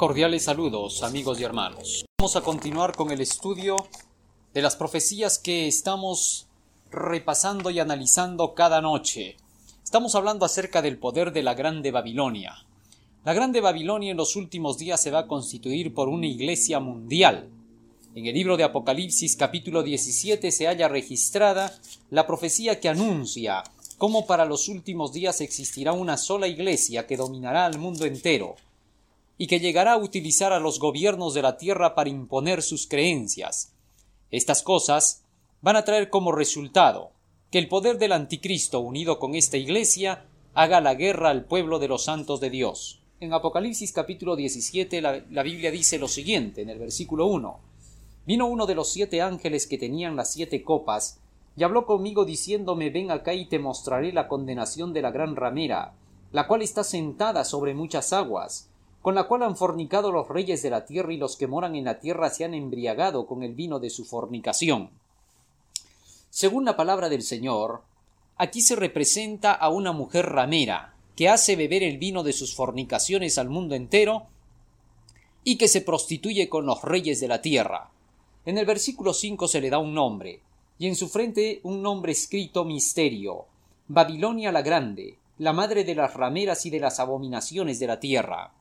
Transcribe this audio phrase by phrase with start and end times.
[0.00, 2.06] Cordiales saludos, amigos y hermanos.
[2.18, 3.76] Vamos a continuar con el estudio
[4.54, 6.46] de las profecías que estamos
[6.90, 9.36] repasando y analizando cada noche.
[9.84, 12.64] Estamos hablando acerca del poder de la Grande Babilonia.
[13.26, 17.50] La Grande Babilonia en los últimos días se va a constituir por una iglesia mundial.
[18.14, 21.78] En el libro de Apocalipsis capítulo 17 se halla registrada
[22.08, 23.64] la profecía que anuncia
[23.98, 28.56] cómo para los últimos días existirá una sola iglesia que dominará al mundo entero
[29.40, 33.72] y que llegará a utilizar a los gobiernos de la tierra para imponer sus creencias.
[34.30, 35.24] Estas cosas
[35.62, 37.12] van a traer como resultado
[37.50, 41.88] que el poder del anticristo unido con esta iglesia haga la guerra al pueblo de
[41.88, 43.00] los santos de Dios.
[43.18, 47.60] En Apocalipsis capítulo 17 la, Biblia dice lo siguiente en el versículo 1.
[48.26, 51.18] Vino uno de los siete ángeles que tenían las siete copas
[51.56, 55.94] y habló conmigo diciéndome ven acá y te mostraré la condenación de la gran ramera,
[56.30, 58.69] la cual está sentada sobre muchas aguas,
[59.02, 61.84] con la cual han fornicado los reyes de la tierra y los que moran en
[61.84, 64.90] la tierra se han embriagado con el vino de su fornicación.
[66.28, 67.82] Según la palabra del Señor,
[68.36, 73.36] aquí se representa a una mujer ramera, que hace beber el vino de sus fornicaciones
[73.36, 74.26] al mundo entero
[75.44, 77.90] y que se prostituye con los reyes de la tierra.
[78.46, 80.40] En el versículo 5 se le da un nombre,
[80.78, 83.46] y en su frente un nombre escrito misterio,
[83.88, 88.52] Babilonia la Grande, la madre de las rameras y de las abominaciones de la tierra.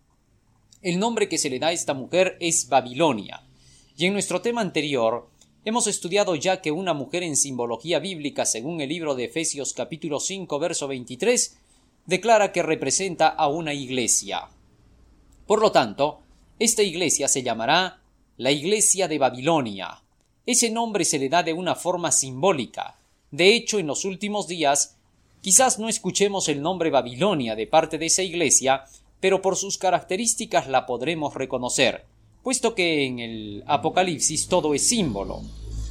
[0.81, 3.44] El nombre que se le da a esta mujer es Babilonia,
[3.97, 5.30] y en nuestro tema anterior
[5.66, 10.21] hemos estudiado ya que una mujer en simbología bíblica, según el libro de Efesios capítulo
[10.21, 11.58] 5 verso 23,
[12.05, 14.47] declara que representa a una iglesia.
[15.45, 16.21] Por lo tanto,
[16.59, 18.02] esta iglesia se llamará
[18.38, 20.02] la iglesia de Babilonia,
[20.45, 22.95] ese nombre se le da de una forma simbólica.
[23.31, 24.95] De hecho, en los últimos días,
[25.41, 28.86] quizás no escuchemos el nombre Babilonia de parte de esa iglesia,
[29.20, 32.06] pero por sus características la podremos reconocer,
[32.44, 35.42] puesto que en el Apocalipsis todo es símbolo.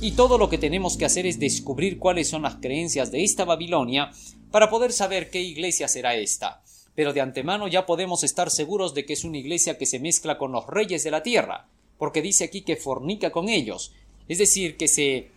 [0.01, 3.45] Y todo lo que tenemos que hacer es descubrir cuáles son las creencias de esta
[3.45, 4.13] Babilonia
[4.53, 6.63] para poder saber qué iglesia será esta.
[6.95, 10.39] Pero de antemano ya podemos estar seguros de que es una iglesia que se mezcla
[10.39, 13.93] con los reyes de la tierra, porque dice aquí que fornica con ellos,
[14.29, 15.31] es decir, que se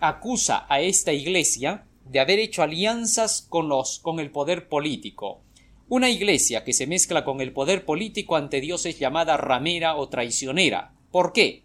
[0.00, 5.40] acusa a esta iglesia de haber hecho alianzas con los con el poder político.
[5.90, 10.08] Una iglesia que se mezcla con el poder político ante Dios es llamada ramera o
[10.08, 10.94] traicionera.
[11.10, 11.64] ¿Por qué?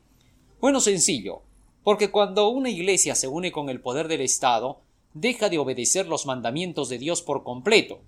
[0.59, 1.43] Bueno, sencillo,
[1.83, 4.81] porque cuando una iglesia se une con el poder del Estado,
[5.13, 8.01] deja de obedecer los mandamientos de Dios por completo,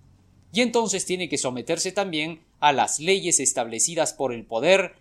[0.51, 4.95] y entonces tiene que someterse también a las leyes establecidas por el poder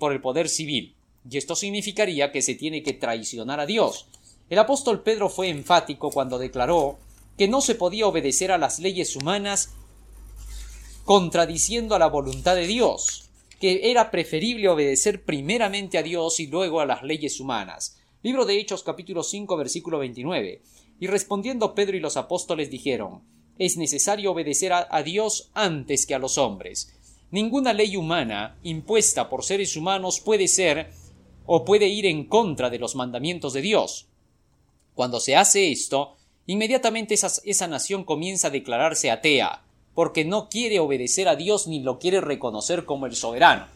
[0.00, 0.96] por el poder civil
[1.30, 4.06] y esto significaría que se tiene que traicionar a Dios.
[4.48, 6.98] El apóstol Pedro fue enfático cuando declaró
[7.36, 9.74] que no se podía obedecer a las leyes humanas
[11.06, 13.30] contradiciendo a la voluntad de Dios,
[13.60, 17.96] que era preferible obedecer primeramente a Dios y luego a las leyes humanas.
[18.24, 20.62] Libro de Hechos capítulo 5 versículo 29.
[20.98, 23.22] Y respondiendo Pedro y los apóstoles dijeron,
[23.56, 26.92] es necesario obedecer a, a Dios antes que a los hombres.
[27.30, 30.90] Ninguna ley humana impuesta por seres humanos puede ser
[31.46, 34.08] o puede ir en contra de los mandamientos de Dios.
[34.94, 36.16] Cuando se hace esto,
[36.46, 39.65] inmediatamente esa, esa, nación comienza a declararse atea,
[39.96, 43.66] porque no quiere obedecer a Dios ni lo quiere reconocer como el soberano.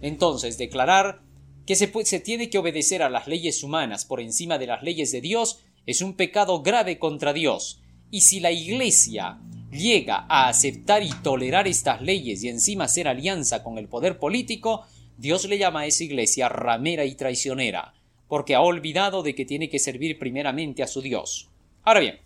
[0.00, 1.20] Entonces, declarar
[1.66, 5.12] que se, se tiene que obedecer a las leyes humanas por encima de las leyes
[5.12, 7.80] de Dios es un pecado grave contra Dios,
[8.10, 9.38] y si la Iglesia
[9.70, 14.84] llega a aceptar y tolerar estas leyes y encima hacer alianza con el poder político,
[15.16, 17.94] Dios le llama a esa iglesia ramera y traicionera,
[18.26, 21.48] porque ha olvidado de que tiene que servir primeramente a su Dios.
[21.84, 22.18] Ahora bien,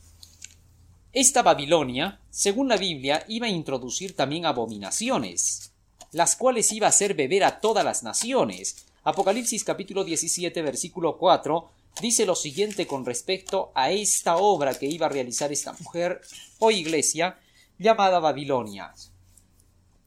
[1.18, 5.72] esta Babilonia, según la Biblia, iba a introducir también abominaciones,
[6.12, 8.84] las cuales iba a hacer beber a todas las naciones.
[9.02, 11.70] Apocalipsis capítulo 17 versículo 4
[12.02, 16.20] dice lo siguiente con respecto a esta obra que iba a realizar esta mujer
[16.58, 17.38] o iglesia
[17.78, 18.92] llamada Babilonia.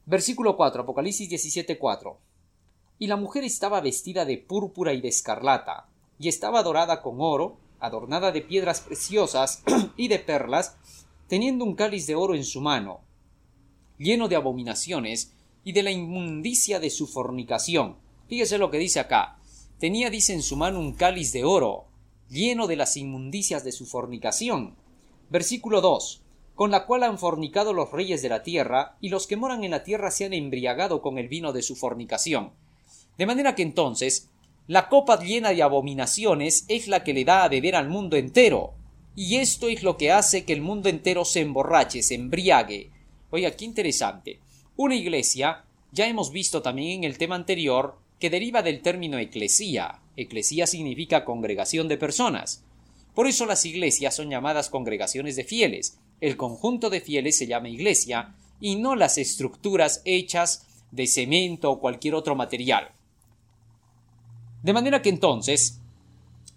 [0.06, 2.18] Versículo 4, Apocalipsis 17, 4
[3.00, 5.88] y la mujer estaba vestida de púrpura y de escarlata,
[6.20, 9.62] y estaba dorada con oro, adornada de piedras preciosas
[9.96, 10.76] y de perlas,
[11.28, 13.00] teniendo un cáliz de oro en su mano,
[13.98, 15.32] lleno de abominaciones
[15.64, 17.96] y de la inmundicia de su fornicación.
[18.28, 19.38] Fíjese lo que dice acá.
[19.78, 21.86] Tenía, dice, en su mano un cáliz de oro,
[22.28, 24.76] lleno de las inmundicias de su fornicación.
[25.30, 26.22] Versículo 2
[26.60, 29.70] con la cual han fornicado los reyes de la tierra, y los que moran en
[29.70, 32.52] la tierra se han embriagado con el vino de su fornicación.
[33.16, 34.28] De manera que entonces,
[34.70, 38.74] la copa llena de abominaciones es la que le da a beber al mundo entero.
[39.16, 42.88] Y esto es lo que hace que el mundo entero se emborrache, se embriague.
[43.30, 44.38] Oiga, qué interesante.
[44.76, 50.02] Una iglesia ya hemos visto también en el tema anterior que deriva del término eclesía.
[50.16, 52.62] Eclesía significa congregación de personas.
[53.12, 55.98] Por eso las iglesias son llamadas congregaciones de fieles.
[56.20, 61.80] El conjunto de fieles se llama iglesia y no las estructuras hechas de cemento o
[61.80, 62.92] cualquier otro material.
[64.62, 65.80] De manera que entonces,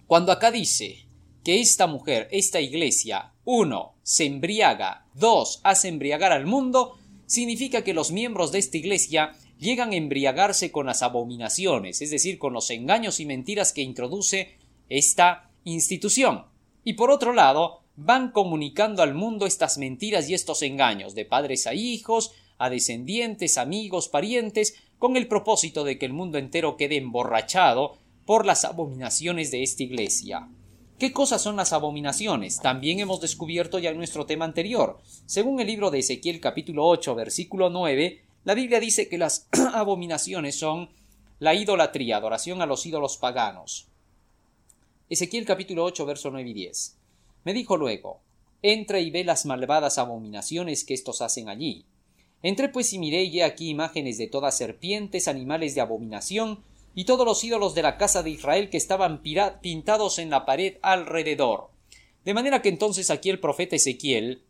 [0.08, 1.06] cuando acá dice
[1.44, 7.94] que esta mujer, esta iglesia, uno, se embriaga, dos, hace embriagar al mundo, significa que
[7.94, 12.70] los miembros de esta iglesia llegan a embriagarse con las abominaciones, es decir, con los
[12.70, 14.58] engaños y mentiras que introduce
[14.90, 16.46] esta institución.
[16.84, 21.68] Y por otro lado, van comunicando al mundo estas mentiras y estos engaños, de padres
[21.68, 26.96] a hijos, a descendientes, amigos, parientes, con el propósito de que el mundo entero quede
[26.96, 30.48] emborrachado por las abominaciones de esta iglesia.
[30.98, 32.62] ¿Qué cosas son las abominaciones?
[32.62, 35.02] También hemos descubierto ya en nuestro tema anterior.
[35.26, 40.58] Según el libro de Ezequiel capítulo 8 versículo 9, la Biblia dice que las abominaciones
[40.58, 40.90] son
[41.40, 43.90] la idolatría, adoración a los ídolos paganos.
[45.10, 46.98] Ezequiel capítulo 8 verso 9 y 10.
[47.44, 48.22] Me dijo luego,
[48.62, 51.88] entra y ve las malvadas abominaciones que estos hacen allí.
[52.44, 56.60] Entré pues y miré y he aquí imágenes de todas serpientes, animales de abominación,
[56.94, 60.76] y todos los ídolos de la casa de Israel que estaban pintados en la pared
[60.82, 61.72] alrededor.
[62.26, 64.44] De manera que entonces aquí el profeta Ezequiel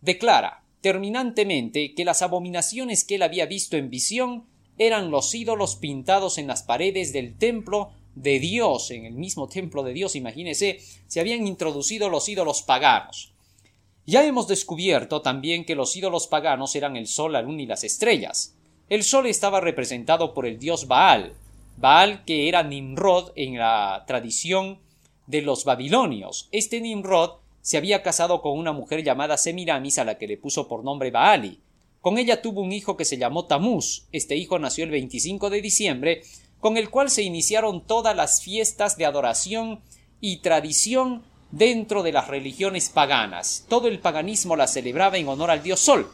[0.00, 4.46] declara terminantemente que las abominaciones que él había visto en visión
[4.78, 9.82] eran los ídolos pintados en las paredes del templo de Dios, en el mismo templo
[9.82, 13.32] de Dios, imagínese, se habían introducido los ídolos paganos.
[14.06, 17.82] Ya hemos descubierto también que los ídolos paganos eran el sol, la luna y las
[17.82, 18.54] estrellas.
[18.88, 21.34] El sol estaba representado por el dios Baal,
[21.76, 24.78] Baal que era Nimrod en la tradición
[25.26, 26.48] de los babilonios.
[26.52, 30.68] Este Nimrod se había casado con una mujer llamada Semiramis a la que le puso
[30.68, 31.58] por nombre Baali.
[32.00, 34.06] Con ella tuvo un hijo que se llamó Tamuz.
[34.12, 36.22] Este hijo nació el 25 de diciembre,
[36.60, 39.80] con el cual se iniciaron todas las fiestas de adoración
[40.20, 41.24] y tradición
[41.56, 43.64] dentro de las religiones paganas.
[43.68, 46.10] Todo el paganismo la celebraba en honor al dios Sol.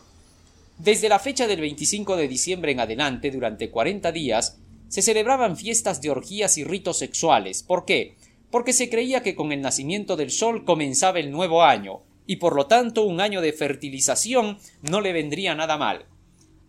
[0.79, 4.59] Desde la fecha del 25 de diciembre en adelante, durante 40 días,
[4.89, 7.65] se celebraban fiestas de orgías y ritos sexuales.
[7.65, 8.17] ¿Por qué?
[8.51, 12.55] Porque se creía que con el nacimiento del sol comenzaba el nuevo año, y por
[12.55, 16.07] lo tanto un año de fertilización no le vendría nada mal.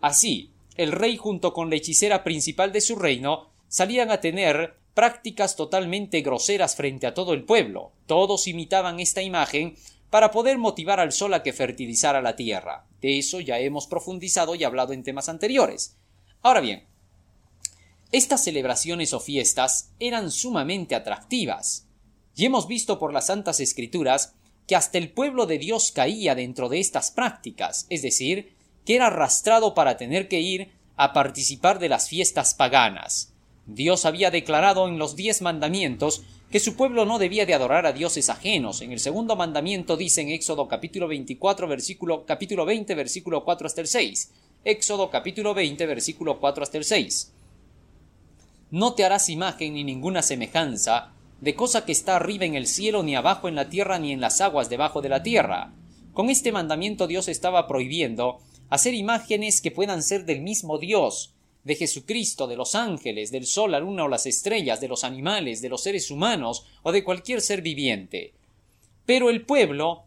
[0.00, 5.56] Así, el rey junto con la hechicera principal de su reino salían a tener prácticas
[5.56, 7.92] totalmente groseras frente a todo el pueblo.
[8.06, 9.76] Todos imitaban esta imagen
[10.10, 12.86] para poder motivar al sol a que fertilizara la tierra.
[13.00, 15.96] De eso ya hemos profundizado y hablado en temas anteriores.
[16.40, 16.86] Ahora bien,
[18.12, 21.88] estas celebraciones o fiestas eran sumamente atractivas,
[22.36, 24.34] y hemos visto por las Santas Escrituras
[24.68, 28.54] que hasta el pueblo de Dios caía dentro de estas prácticas, es decir,
[28.84, 33.33] que era arrastrado para tener que ir a participar de las fiestas paganas.
[33.66, 37.92] Dios había declarado en los diez mandamientos que su pueblo no debía de adorar a
[37.92, 38.82] dioses ajenos.
[38.82, 43.80] En el segundo mandamiento dice en Éxodo capítulo 24 versículo capítulo 20 versículo 4 hasta
[43.80, 44.32] el 6.
[44.64, 47.32] Éxodo capítulo 20 versículo 4 hasta el 6.
[48.70, 53.02] No te harás imagen ni ninguna semejanza de cosa que está arriba en el cielo,
[53.02, 55.74] ni abajo en la tierra, ni en las aguas debajo de la tierra.
[56.12, 58.38] Con este mandamiento Dios estaba prohibiendo
[58.70, 61.33] hacer imágenes que puedan ser del mismo Dios,
[61.64, 65.62] de Jesucristo, de los ángeles, del sol, la luna o las estrellas, de los animales,
[65.62, 68.34] de los seres humanos o de cualquier ser viviente.
[69.06, 70.04] Pero el pueblo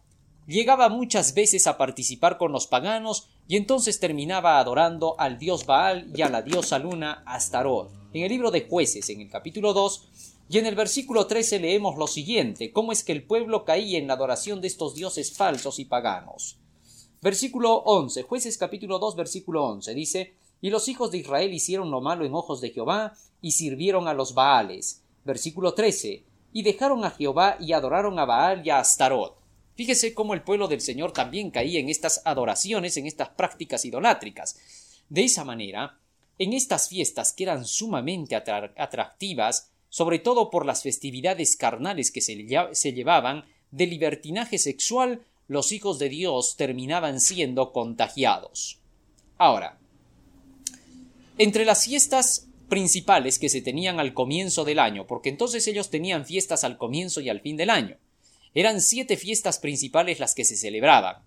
[0.47, 6.11] llegaba muchas veces a participar con los paganos y entonces terminaba adorando al dios Baal
[6.15, 7.91] y a la diosa luna Astarot.
[8.13, 10.07] En el libro de jueces, en el capítulo 2,
[10.49, 14.07] y en el versículo 13 leemos lo siguiente, cómo es que el pueblo caía en
[14.07, 16.57] la adoración de estos dioses falsos y paganos.
[17.21, 22.01] Versículo 11, jueces capítulo 2, versículo 11, dice, y los hijos de Israel hicieron lo
[22.01, 25.03] malo en ojos de Jehová, y sirvieron a los Baales.
[25.23, 26.23] Versículo 13,
[26.53, 29.37] y dejaron a Jehová y adoraron a Baal y a Astarot.
[29.75, 34.57] Fíjese cómo el pueblo del Señor también caía en estas adoraciones, en estas prácticas idolátricas.
[35.07, 35.99] De esa manera,
[36.39, 42.91] en estas fiestas que eran sumamente atractivas, sobre todo por las festividades carnales que se,
[42.91, 48.79] llevaban, de libertinaje sexual, los hijos de Dios terminaban siendo contagiados.
[49.37, 49.79] Ahora,
[51.37, 56.25] entre las fiestas principales que se tenían al comienzo del año, porque entonces ellos tenían
[56.25, 57.97] fiestas al comienzo y al fin del año,
[58.53, 61.17] eran siete fiestas principales las que se celebraban.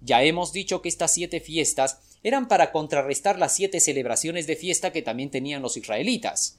[0.00, 4.92] Ya hemos dicho que estas siete fiestas eran para contrarrestar las siete celebraciones de fiesta
[4.92, 6.58] que también tenían los israelitas.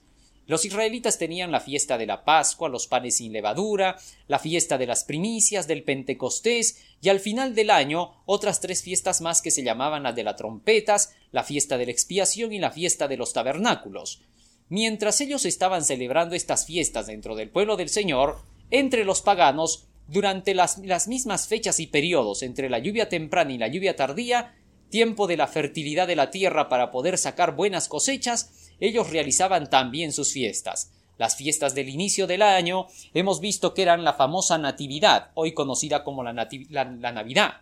[0.50, 4.88] Los israelitas tenían la fiesta de la Pascua, los panes sin levadura, la fiesta de
[4.88, 9.62] las primicias, del Pentecostés y al final del año otras tres fiestas más que se
[9.62, 13.32] llamaban la de las trompetas, la fiesta de la expiación y la fiesta de los
[13.32, 14.24] tabernáculos.
[14.70, 18.40] Mientras ellos estaban celebrando estas fiestas dentro del pueblo del Señor,
[18.72, 23.60] entre los paganos, durante las, las mismas fechas y periodos entre la lluvia temprana y
[23.60, 24.56] la lluvia tardía,
[24.90, 30.12] tiempo de la fertilidad de la tierra para poder sacar buenas cosechas, ellos realizaban también
[30.14, 30.92] sus fiestas.
[31.20, 36.04] Las fiestas del inicio del año hemos visto que eran la famosa Natividad, hoy conocida
[36.06, 37.62] como la, Navidad.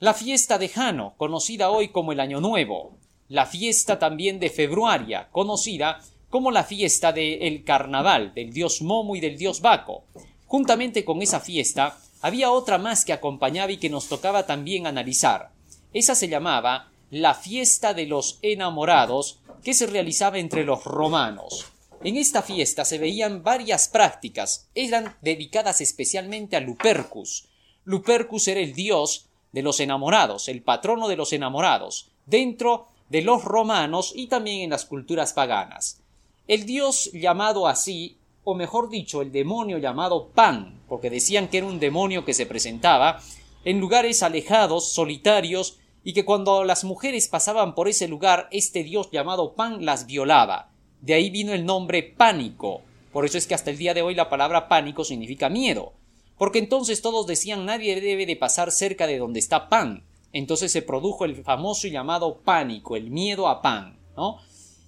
[0.00, 2.96] La fiesta de Jano, conocida hoy como el Año Nuevo.
[3.28, 9.20] La fiesta también de Februaria, conocida como la fiesta del Carnaval, del dios Momo y
[9.20, 10.02] del dios Baco.
[10.46, 15.50] Juntamente con esa fiesta, había otra más que acompañaba y que nos tocaba también analizar.
[15.92, 21.66] Esa se llamaba la fiesta de los enamorados que se realizaba entre los romanos.
[22.02, 27.50] En esta fiesta se veían varias prácticas, eran dedicadas especialmente a Lupercus.
[27.84, 33.44] Lupercus era el dios de los enamorados, el patrono de los enamorados, dentro de los
[33.44, 36.00] romanos y también en las culturas paganas.
[36.48, 41.66] El dios llamado así, o mejor dicho, el demonio llamado Pan, porque decían que era
[41.66, 43.20] un demonio que se presentaba
[43.66, 49.10] en lugares alejados, solitarios, y que cuando las mujeres pasaban por ese lugar, este dios
[49.10, 50.70] llamado Pan las violaba.
[51.00, 52.82] De ahí vino el nombre pánico.
[53.12, 55.92] Por eso es que hasta el día de hoy la palabra pánico significa miedo.
[56.38, 60.04] Porque entonces todos decían nadie debe de pasar cerca de donde está Pan.
[60.32, 64.38] Entonces se produjo el famoso llamado pánico, el miedo a Pan, ¿no?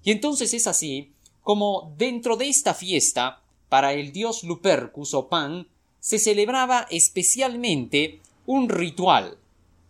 [0.03, 5.69] Y entonces es así como dentro de esta fiesta, para el dios Lupercus o Pan,
[6.01, 9.39] se celebraba especialmente un ritual,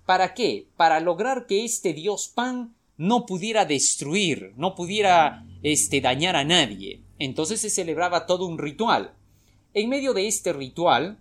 [0.07, 0.69] ¿Para qué?
[0.77, 7.01] Para lograr que este dios Pan no pudiera destruir, no pudiera este, dañar a nadie.
[7.19, 9.15] Entonces se celebraba todo un ritual.
[9.73, 11.19] En medio de este ritual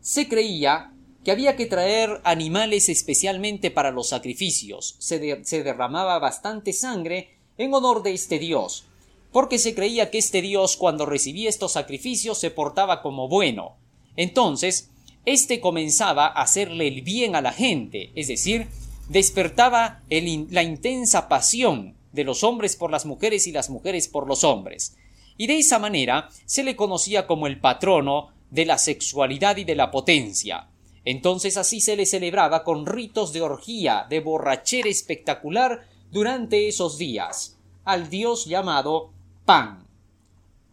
[0.00, 0.92] se creía
[1.24, 4.96] que había que traer animales especialmente para los sacrificios.
[4.98, 8.86] Se, se derramaba bastante sangre en honor de este dios,
[9.30, 13.76] porque se creía que este dios cuando recibía estos sacrificios se portaba como bueno.
[14.16, 14.90] Entonces,
[15.24, 18.68] este comenzaba a hacerle el bien a la gente, es decir,
[19.08, 24.44] despertaba la intensa pasión de los hombres por las mujeres y las mujeres por los
[24.44, 24.96] hombres.
[25.36, 29.74] Y de esa manera se le conocía como el patrono de la sexualidad y de
[29.74, 30.68] la potencia.
[31.04, 37.56] Entonces así se le celebraba con ritos de orgía, de borrachera espectacular durante esos días,
[37.84, 39.10] al dios llamado
[39.44, 39.81] Pan.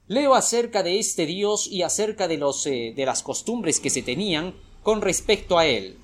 [0.09, 4.01] Leo acerca de este dios y acerca de, los, eh, de las costumbres que se
[4.01, 5.99] tenían con respecto a él.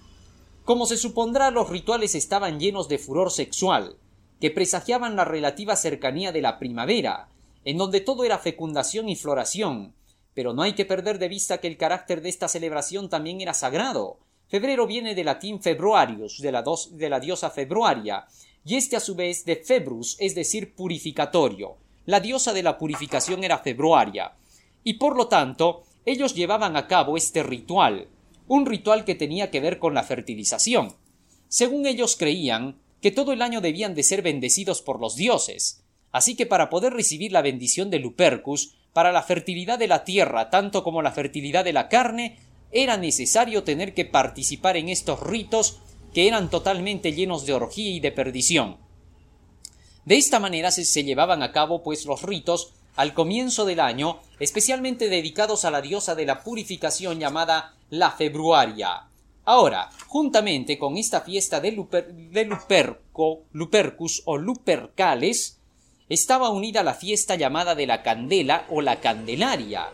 [0.64, 3.98] Como se supondrá, los rituales estaban llenos de furor sexual,
[4.40, 7.30] que presagiaban la relativa cercanía de la primavera,
[7.64, 9.96] en donde todo era fecundación y floración.
[10.36, 13.56] Pero no hay que perder de vista que el carácter de esta celebración también era
[13.56, 14.20] sagrado.
[14.50, 18.28] Febrero viene del latín februarius, de la, de la diosa februaria,
[18.64, 23.44] y este a su vez de februs, es decir, purificatorio la diosa de la purificación
[23.44, 24.34] era Februaria,
[24.84, 28.08] y por lo tanto ellos llevaban a cabo este ritual,
[28.48, 30.96] un ritual que tenía que ver con la fertilización.
[31.48, 36.36] Según ellos creían que todo el año debían de ser bendecidos por los dioses, así
[36.36, 40.84] que para poder recibir la bendición de Lupercus, para la fertilidad de la tierra tanto
[40.84, 42.38] como la fertilidad de la carne,
[42.72, 45.80] era necesario tener que participar en estos ritos
[46.14, 48.78] que eran totalmente llenos de orgía y de perdición.
[50.06, 55.10] De esta manera se, llevaban a cabo pues los ritos al comienzo del año, especialmente
[55.10, 59.08] dedicados a la diosa de la purificación llamada la Februaria.
[59.46, 61.72] Ahora, juntamente con esta fiesta de,
[63.52, 65.60] Lupercus o Lupercales,
[66.08, 69.88] estaba unida la fiesta llamada de la Candela o la Candelaria,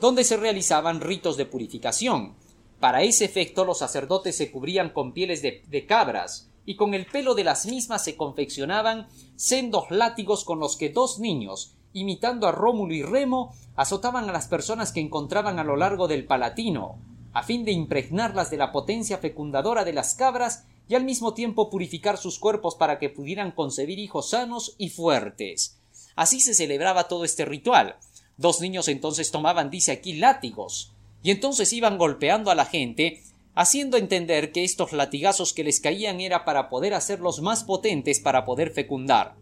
[0.00, 2.36] donde se realizaban ritos de purificación.
[2.78, 7.34] Para ese efecto los sacerdotes se cubrían con pieles de cabras, y con el pelo
[7.34, 12.92] de las mismas se confeccionaban sendos látigos con los que dos niños, imitando a Rómulo
[12.92, 16.98] y Remo, azotaban a las personas que encontraban a lo largo del Palatino,
[17.32, 21.70] a fin de impregnarlas de la potencia fecundadora de las cabras y al mismo tiempo
[21.70, 25.78] purificar sus cuerpos para que pudieran concebir hijos sanos y fuertes.
[26.16, 27.96] Así se celebraba todo este ritual.
[28.36, 30.92] Dos niños entonces tomaban, dice aquí, látigos,
[31.22, 33.22] y entonces iban golpeando a la gente
[33.56, 38.44] haciendo entender que estos latigazos que les caían era para poder hacerlos más potentes para
[38.44, 39.34] poder fecundar.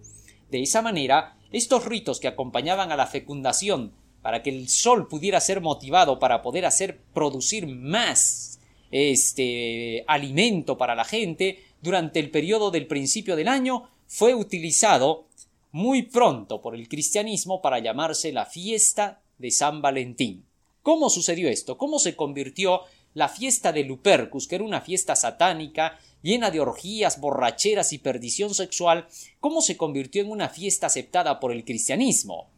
[0.50, 3.92] De esa manera, estos ritos que acompañaban a la fecundación
[4.22, 8.60] para que el sol pudiera ser motivado para poder hacer producir más
[8.92, 15.26] este alimento para la gente durante el periodo del principio del año fue utilizado
[15.72, 20.46] muy pronto por el cristianismo para llamarse la fiesta de San Valentín.
[20.82, 21.76] ¿Cómo sucedió esto?
[21.76, 22.82] ¿Cómo se convirtió
[23.14, 28.54] la fiesta de Lupercus, que era una fiesta satánica, llena de orgías, borracheras y perdición
[28.54, 29.06] sexual,
[29.40, 32.50] cómo se convirtió en una fiesta aceptada por el cristianismo?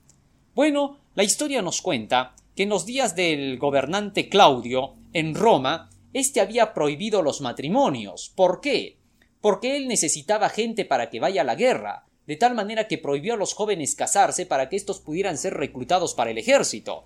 [0.55, 6.41] Bueno, la historia nos cuenta que en los días del gobernante Claudio, en Roma, éste
[6.41, 8.33] había prohibido los matrimonios.
[8.35, 8.97] ¿Por qué?
[9.43, 13.35] Porque él necesitaba gente para que vaya a la guerra, de tal manera que prohibió
[13.35, 17.05] a los jóvenes casarse para que éstos pudieran ser reclutados para el ejército.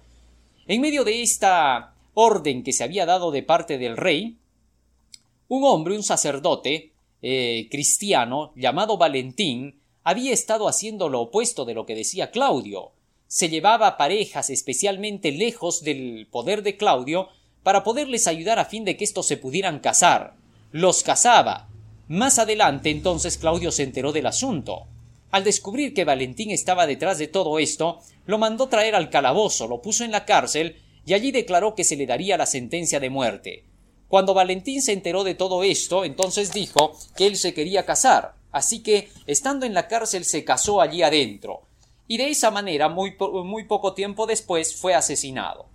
[0.69, 4.37] En medio de esta orden que se había dado de parte del rey,
[5.49, 11.87] un hombre, un sacerdote eh, cristiano llamado Valentín, había estado haciendo lo opuesto de lo
[11.87, 12.93] que decía Claudio.
[13.27, 17.29] Se llevaba parejas especialmente lejos del poder de Claudio
[17.63, 20.35] para poderles ayudar a fin de que éstos se pudieran casar.
[20.73, 21.69] Los casaba.
[22.09, 24.87] Más adelante entonces Claudio se enteró del asunto.
[25.31, 29.81] Al descubrir que Valentín estaba detrás de todo esto, lo mandó traer al calabozo, lo
[29.81, 33.65] puso en la cárcel y allí declaró que se le daría la sentencia de muerte.
[34.09, 38.83] Cuando Valentín se enteró de todo esto, entonces dijo que él se quería casar, así
[38.83, 41.63] que, estando en la cárcel, se casó allí adentro,
[42.09, 43.15] y de esa manera, muy,
[43.45, 45.67] muy poco tiempo después, fue asesinado.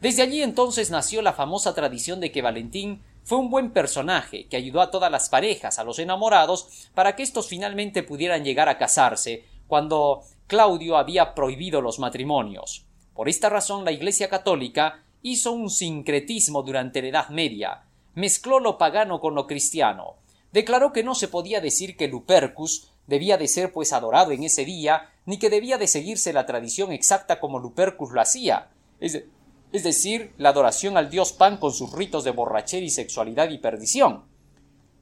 [0.00, 4.56] Desde allí entonces nació la famosa tradición de que Valentín fue un buen personaje que
[4.56, 8.78] ayudó a todas las parejas, a los enamorados, para que éstos finalmente pudieran llegar a
[8.78, 12.86] casarse, cuando Claudio había prohibido los matrimonios.
[13.16, 18.76] Por esta razón la Iglesia católica hizo un sincretismo durante la Edad Media, mezcló lo
[18.76, 20.16] pagano con lo cristiano,
[20.52, 24.64] declaró que no se podía decir que Lupercus debía de ser pues adorado en ese
[24.64, 28.68] día, ni que debía de seguirse la tradición exacta como Lupercus lo hacía,
[29.00, 29.24] es,
[29.72, 34.24] decir, la adoración al dios Pan con sus ritos de borrachera y sexualidad y perdición.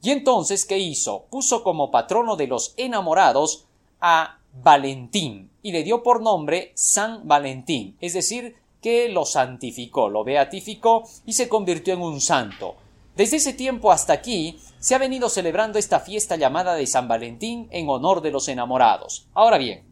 [0.03, 1.27] Y entonces, ¿qué hizo?
[1.31, 3.67] Puso como patrono de los enamorados
[4.01, 10.25] a Valentín y le dio por nombre San Valentín, es decir, que lo santificó, lo
[10.25, 12.77] beatificó y se convirtió en un santo.
[13.17, 17.69] Desde ese tiempo hasta aquí se ha venido celebrando esta fiesta llamada de San Valentín
[17.71, 19.27] en honor de los enamorados.
[19.35, 19.85] Ahora bien,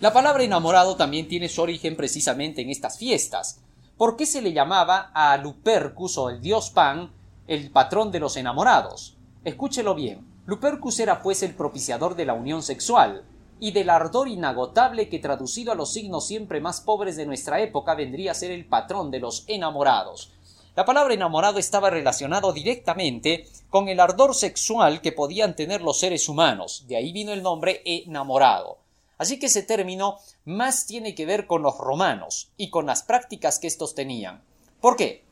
[0.00, 3.60] la palabra enamorado también tiene su origen precisamente en estas fiestas.
[3.96, 7.12] ¿Por qué se le llamaba a Lupercus o el dios Pan
[7.46, 9.16] el patrón de los enamorados?
[9.44, 10.26] Escúchelo bien.
[10.46, 13.24] Lupercus era pues el propiciador de la unión sexual
[13.60, 17.94] y del ardor inagotable que traducido a los signos siempre más pobres de nuestra época
[17.94, 20.32] vendría a ser el patrón de los enamorados.
[20.76, 26.28] La palabra enamorado estaba relacionado directamente con el ardor sexual que podían tener los seres
[26.28, 28.78] humanos, de ahí vino el nombre enamorado.
[29.18, 33.58] Así que ese término más tiene que ver con los romanos y con las prácticas
[33.58, 34.40] que éstos tenían.
[34.80, 35.24] ¿Por qué?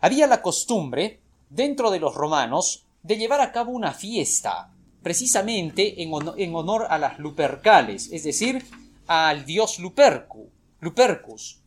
[0.00, 1.18] Había la costumbre,
[1.50, 4.70] dentro de los romanos, de llevar a cabo una fiesta,
[5.04, 8.64] precisamente en, honor, a las Lupercales, es decir,
[9.06, 10.48] al dios Lupercu,
[10.80, 11.60] Lupercus.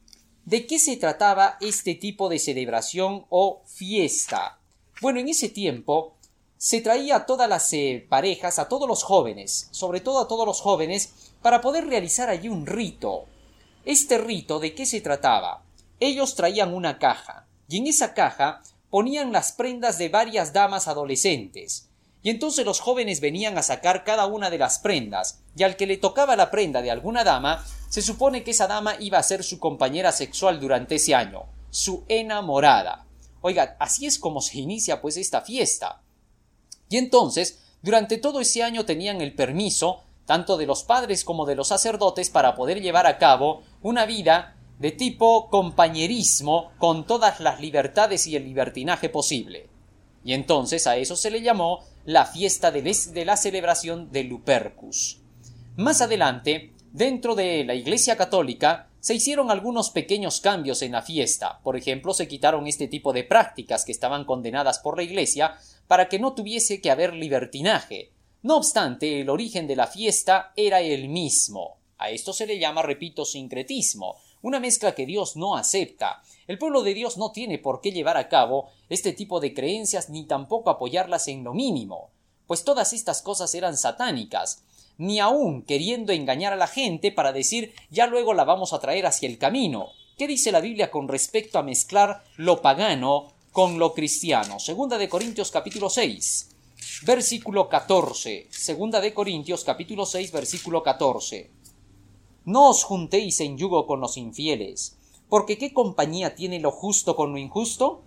[0.44, 4.60] ¿De qué se trataba este tipo de celebración o fiesta?
[5.02, 6.16] Bueno, en ese tiempo
[6.58, 10.46] se traía a todas las eh, parejas, a todos los jóvenes, sobre todo a todos
[10.46, 13.26] los jóvenes, para poder realizar allí un rito.
[13.86, 15.64] Este rito, ¿de qué se trataba?
[16.00, 21.87] Ellos traían una caja, y en esa caja ponían las prendas de varias damas adolescentes,
[22.24, 25.88] y entonces los jóvenes venían a sacar cada una de las prendas, y al que
[25.88, 29.44] le tocaba la prenda de alguna dama, se supone que esa dama iba a ser
[29.44, 33.06] su compañera sexual durante ese año, su enamorada.
[33.42, 36.02] Oiga, así es como se inicia pues esta fiesta.
[36.90, 41.56] Y entonces, durante todo ese año tenían el permiso, tanto de los padres como de
[41.56, 47.60] los sacerdotes, para poder llevar a cabo una vida de tipo compañerismo con todas las
[47.60, 49.70] libertades y el libertinaje posible.
[50.24, 55.20] Y entonces a eso se le llamó la fiesta de, la celebración de Lupercus.
[55.76, 61.60] Más adelante, dentro de la Iglesia católica, se hicieron algunos pequeños cambios en la fiesta.
[61.62, 65.58] Por ejemplo, se quitaron este tipo de prácticas que estaban condenadas por la Iglesia
[65.90, 68.14] para que no tuviese que haber libertinaje.
[68.42, 71.77] No obstante, el origen de la fiesta era el mismo.
[71.98, 76.22] A esto se le llama, repito, sincretismo, una mezcla que Dios no acepta.
[76.48, 80.10] El pueblo de Dios no tiene por qué llevar a cabo este tipo de creencias
[80.10, 82.12] ni tampoco apoyarlas en lo mínimo,
[82.46, 84.64] pues todas estas cosas eran satánicas,
[84.98, 89.06] ni aun queriendo engañar a la gente para decir ya luego la vamos a traer
[89.06, 89.90] hacia el camino.
[90.18, 94.60] ¿Qué dice la Biblia con respecto a mezclar lo pagano con lo cristiano.
[94.60, 96.50] Segunda de Corintios capítulo 6,
[97.08, 98.48] versículo 14.
[98.52, 101.57] Segunda de Corintios capítulo 6, versículo 14.
[102.48, 107.34] No os juntéis en yugo con los infieles, porque ¿qué compañía tiene lo justo con
[107.34, 108.04] lo injusto?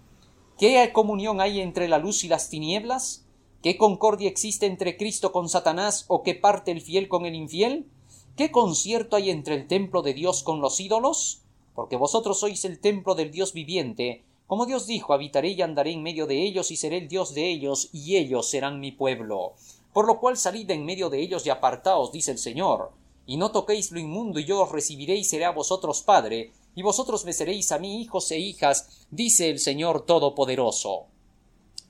[0.58, 3.26] ¿Qué comunión hay entre la luz y las tinieblas?
[3.62, 7.90] ¿Qué concordia existe entre Cristo con Satanás o qué parte el fiel con el infiel?
[8.34, 11.42] ¿Qué concierto hay entre el templo de Dios con los ídolos?
[11.74, 14.24] Porque vosotros sois el templo del Dios viviente.
[14.46, 17.50] Como Dios dijo, habitaré y andaré en medio de ellos y seré el Dios de
[17.50, 19.52] ellos y ellos serán mi pueblo.
[19.92, 22.98] Por lo cual salid en medio de ellos y apartaos, dice el Señor.
[23.30, 26.82] Y no toquéis lo inmundo y yo os recibiré y seré a vosotros Padre, y
[26.82, 31.06] vosotros me seréis a mí hijos e hijas, dice el Señor Todopoderoso.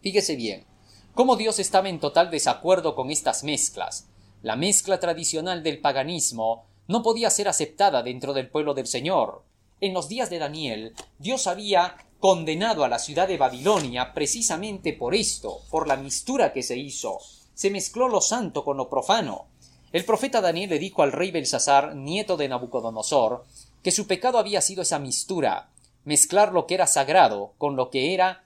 [0.02, 0.66] Fíjese bien,
[1.14, 4.06] cómo Dios estaba en total desacuerdo con estas mezclas.
[4.42, 9.42] La mezcla tradicional del paganismo no podía ser aceptada dentro del pueblo del Señor.
[9.80, 15.14] En los días de Daniel, Dios había condenado a la ciudad de Babilonia precisamente por
[15.14, 17.18] esto, por la mistura que se hizo.
[17.54, 19.46] Se mezcló lo santo con lo profano.
[19.92, 23.44] El profeta Daniel le dijo al rey Belsasar, nieto de Nabucodonosor,
[23.82, 25.70] que su pecado había sido esa mistura,
[26.04, 28.44] mezclar lo que era sagrado con lo que era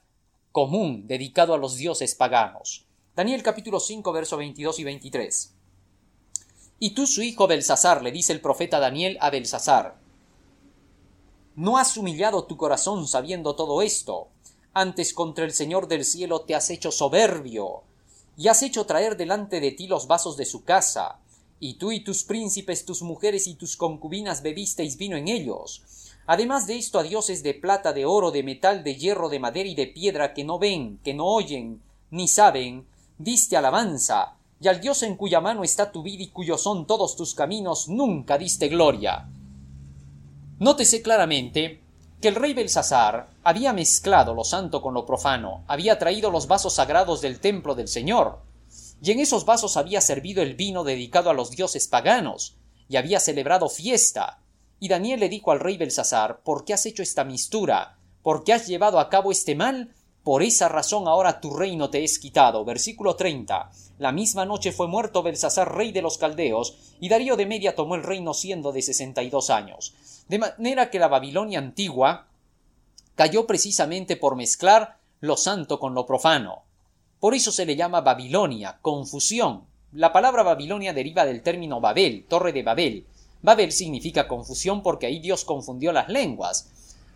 [0.53, 2.87] común dedicado a los dioses paganos.
[3.15, 5.55] Daniel capítulo 5 verso 22 y 23.
[6.79, 9.97] Y tú su hijo Belsasar, le dice el profeta Daniel a Belsasar,
[11.57, 14.29] ¿no has humillado tu corazón sabiendo todo esto?
[14.73, 17.83] Antes contra el Señor del cielo te has hecho soberbio,
[18.37, 21.19] y has hecho traer delante de ti los vasos de su casa,
[21.67, 25.83] y tú y tus príncipes, tus mujeres y tus concubinas bebisteis vino en ellos.
[26.27, 29.67] Además de esto a dioses de plata, de oro, de metal, de hierro, de madera
[29.67, 34.83] y de piedra que no ven, que no oyen, ni saben, diste alabanza, y al
[34.83, 38.69] Dios en cuya mano está tu vida y cuyos son todos tus caminos, nunca diste
[38.69, 39.27] gloria.
[40.59, 41.81] Nótese claramente
[42.21, 46.75] que el rey Belsasar había mezclado lo santo con lo profano, había traído los vasos
[46.75, 48.41] sagrados del templo del Señor,
[49.03, 52.57] y en esos vasos había servido el vino dedicado a los dioses paganos,
[52.89, 54.41] y había celebrado fiesta.
[54.81, 57.99] Y Daniel le dijo al rey Belsasar, ¿por qué has hecho esta mistura?
[58.23, 59.95] ¿Por qué has llevado a cabo este mal?
[60.23, 62.65] Por esa razón ahora tu reino te es quitado.
[62.65, 63.71] Versículo 30.
[63.99, 67.95] La misma noche fue muerto Belsasar, rey de los caldeos, y Darío de Media tomó
[67.95, 69.95] el reino siendo de sesenta y dos años.
[70.29, 72.27] De manera que la Babilonia antigua
[73.15, 76.64] cayó precisamente por mezclar lo santo con lo profano.
[77.25, 79.65] Por eso se le llama Babilonia, confusión.
[79.93, 83.07] La palabra Babilonia deriva del término Babel, torre de Babel.
[83.41, 86.69] Babel significa confusión porque ahí Dios confundió las lenguas.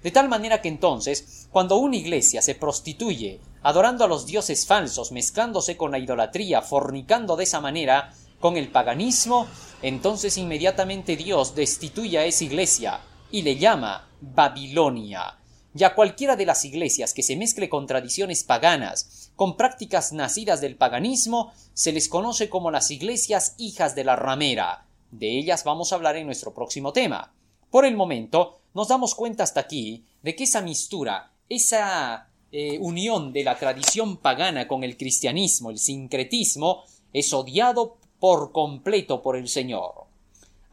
[0.02, 5.12] De tal manera que entonces, cuando una iglesia se prostituye, adorando a los dioses falsos,
[5.12, 9.46] mezclándose con la idolatría, fornicando de esa manera con el paganismo,
[9.82, 15.34] entonces inmediatamente Dios destituye a esa iglesia y le llama Babilonia.
[15.74, 20.60] Y a cualquiera de las iglesias que se mezcle con tradiciones paganas, con prácticas nacidas
[20.60, 24.88] del paganismo, se les conoce como las iglesias hijas de la ramera.
[25.12, 27.32] De ellas vamos a hablar en nuestro próximo tema.
[27.70, 33.32] Por el momento, nos damos cuenta hasta aquí de que esa mistura, esa eh, unión
[33.32, 39.48] de la tradición pagana con el cristianismo, el sincretismo, es odiado por completo por el
[39.48, 40.06] Señor.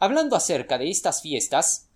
[0.00, 1.86] Hablando acerca de estas fiestas,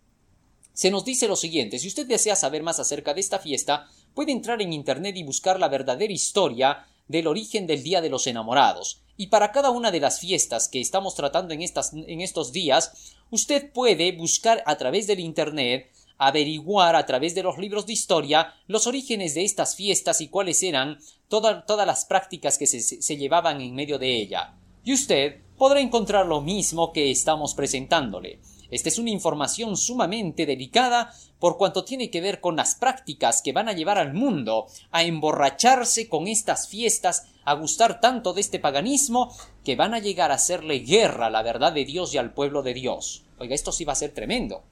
[0.72, 4.32] se nos dice lo siguiente, si usted desea saber más acerca de esta fiesta, puede
[4.32, 9.02] entrar en Internet y buscar la verdadera historia del origen del Día de los Enamorados.
[9.16, 13.14] Y para cada una de las fiestas que estamos tratando en, estas, en estos días,
[13.30, 18.54] usted puede buscar a través del Internet, averiguar a través de los libros de historia
[18.66, 23.60] los orígenes de estas fiestas y cuáles eran todas las prácticas que se, se llevaban
[23.60, 24.54] en medio de ella.
[24.84, 28.38] Y usted podrá encontrar lo mismo que estamos presentándole.
[28.70, 33.52] Esta es una información sumamente delicada por cuanto tiene que ver con las prácticas que
[33.52, 38.60] van a llevar al mundo a emborracharse con estas fiestas, a gustar tanto de este
[38.60, 42.32] paganismo, que van a llegar a hacerle guerra a la verdad de Dios y al
[42.32, 43.24] pueblo de Dios.
[43.38, 44.62] Oiga, esto sí va a ser tremendo.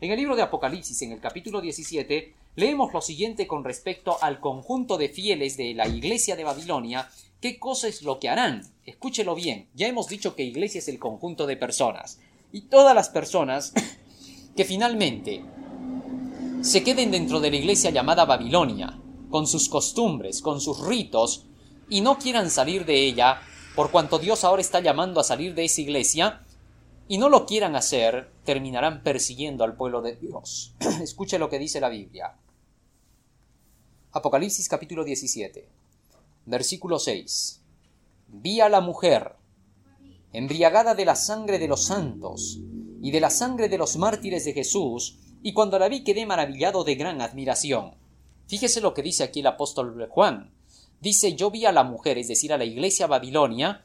[0.00, 4.38] En el libro de Apocalipsis, en el capítulo 17, leemos lo siguiente con respecto al
[4.38, 8.62] conjunto de fieles de la iglesia de Babilonia, qué cosa es lo que harán.
[8.86, 12.20] Escúchelo bien, ya hemos dicho que iglesia es el conjunto de personas
[12.52, 13.72] y todas las personas
[14.56, 15.44] que finalmente
[16.62, 18.98] se queden dentro de la iglesia llamada Babilonia,
[19.30, 21.46] con sus costumbres, con sus ritos,
[21.88, 23.40] y no quieran salir de ella,
[23.76, 26.44] por cuanto Dios ahora está llamando a salir de esa iglesia,
[27.06, 30.74] y no lo quieran hacer, terminarán persiguiendo al pueblo de Dios.
[31.02, 32.34] Escuche lo que dice la Biblia.
[34.12, 35.68] Apocalipsis capítulo 17,
[36.46, 37.62] versículo 6.
[38.28, 39.37] Vi a la mujer
[40.32, 42.60] embriagada de la sangre de los santos
[43.00, 46.84] y de la sangre de los mártires de Jesús, y cuando la vi quedé maravillado
[46.84, 47.94] de gran admiración.
[48.46, 50.52] Fíjese lo que dice aquí el apóstol Juan.
[51.00, 53.84] Dice yo vi a la mujer, es decir, a la iglesia babilonia,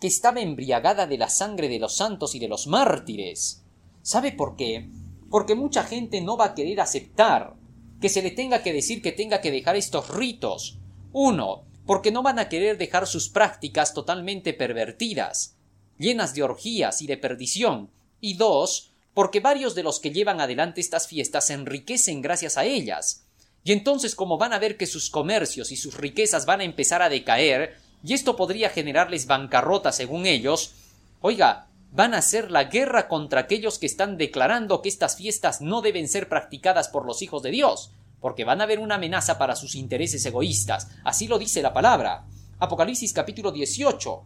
[0.00, 3.64] que estaba embriagada de la sangre de los santos y de los mártires.
[4.02, 4.88] ¿Sabe por qué?
[5.30, 7.54] Porque mucha gente no va a querer aceptar
[8.00, 10.78] que se le tenga que decir que tenga que dejar estos ritos.
[11.12, 15.56] Uno, porque no van a querer dejar sus prácticas totalmente pervertidas,
[16.00, 20.80] llenas de orgías y de perdición, y dos, porque varios de los que llevan adelante
[20.80, 23.24] estas fiestas se enriquecen gracias a ellas.
[23.64, 27.02] Y entonces como van a ver que sus comercios y sus riquezas van a empezar
[27.02, 30.72] a decaer, y esto podría generarles bancarrota según ellos,
[31.20, 35.82] oiga, van a hacer la guerra contra aquellos que están declarando que estas fiestas no
[35.82, 39.54] deben ser practicadas por los hijos de Dios, porque van a ver una amenaza para
[39.54, 40.88] sus intereses egoístas.
[41.04, 42.24] Así lo dice la palabra.
[42.58, 44.22] Apocalipsis capítulo 18,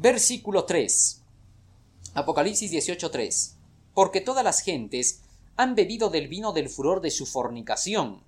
[0.00, 1.22] versículo 3.
[2.14, 3.56] Apocalipsis 18:3.
[3.94, 5.22] Porque todas las gentes
[5.56, 8.22] han bebido del vino del furor de su fornicación,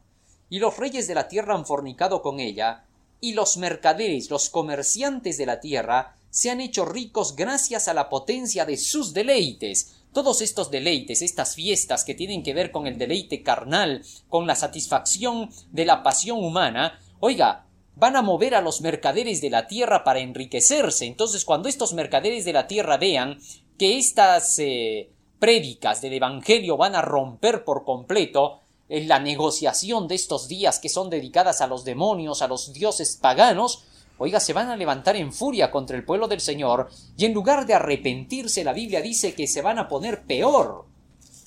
[0.49, 2.87] y los reyes de la tierra han fornicado con ella,
[3.21, 8.09] y los mercaderes, los comerciantes de la tierra, se han hecho ricos gracias a la
[8.09, 10.03] potencia de sus deleites.
[10.13, 14.57] Todos estos deleites, estas fiestas que tienen que ver con el deleite carnal, con la
[14.57, 17.67] satisfacción de la pasión humana, oiga,
[18.01, 21.05] van a mover a los mercaderes de la tierra para enriquecerse.
[21.05, 23.39] Entonces, cuando estos mercaderes de la tierra vean
[23.79, 30.15] que estas eh, prédicas del Evangelio van a romper por completo en la negociación de
[30.17, 33.85] estos días que son dedicadas a los demonios, a los dioses paganos,
[34.19, 37.67] oiga, se van a levantar en furia contra el pueblo del Señor, y en lugar
[37.67, 40.87] de arrepentirse, la Biblia dice que se van a poner peor.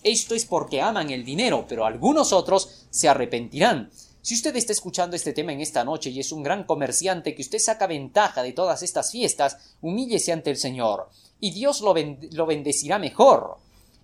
[0.04, 3.89] Esto es porque aman el dinero, pero algunos otros se arrepentirán.
[4.24, 7.42] Si usted está escuchando este tema en esta noche y es un gran comerciante que
[7.42, 11.10] usted saca ventaja de todas estas fiestas, humíllese ante el Señor
[11.42, 11.94] y Dios lo,
[12.46, 13.58] bendecirá mejor.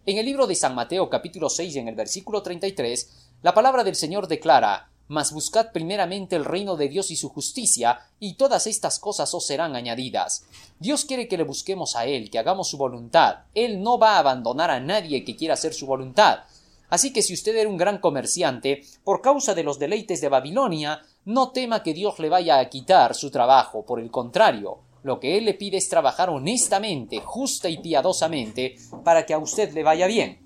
[0.06, 3.10] En el libro de San Mateo capítulo 6 en el versículo 33,
[3.44, 8.02] la palabra del Señor declara Mas buscad primeramente el reino de Dios y su justicia,
[8.20, 10.44] y todas estas cosas os serán añadidas.
[10.80, 13.44] Dios quiere que le busquemos a Él, que hagamos su voluntad.
[13.56, 16.40] Él no va a abandonar a nadie que quiera hacer su voluntad.
[16.90, 21.02] Así que si usted era un gran comerciante, por causa de los deleites de Babilonia,
[21.26, 25.38] no tema que Dios le vaya a quitar su trabajo, por el contrario, lo que
[25.38, 30.08] Él le pide es trabajar honestamente, justa y piadosamente, para que a usted le vaya
[30.08, 30.40] bien.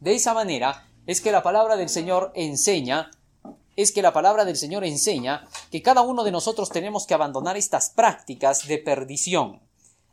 [0.00, 3.10] De esa manera es que la palabra del Señor enseña,
[3.76, 7.56] es que la palabra del Señor enseña que cada uno de nosotros tenemos que abandonar
[7.56, 9.60] estas prácticas de perdición.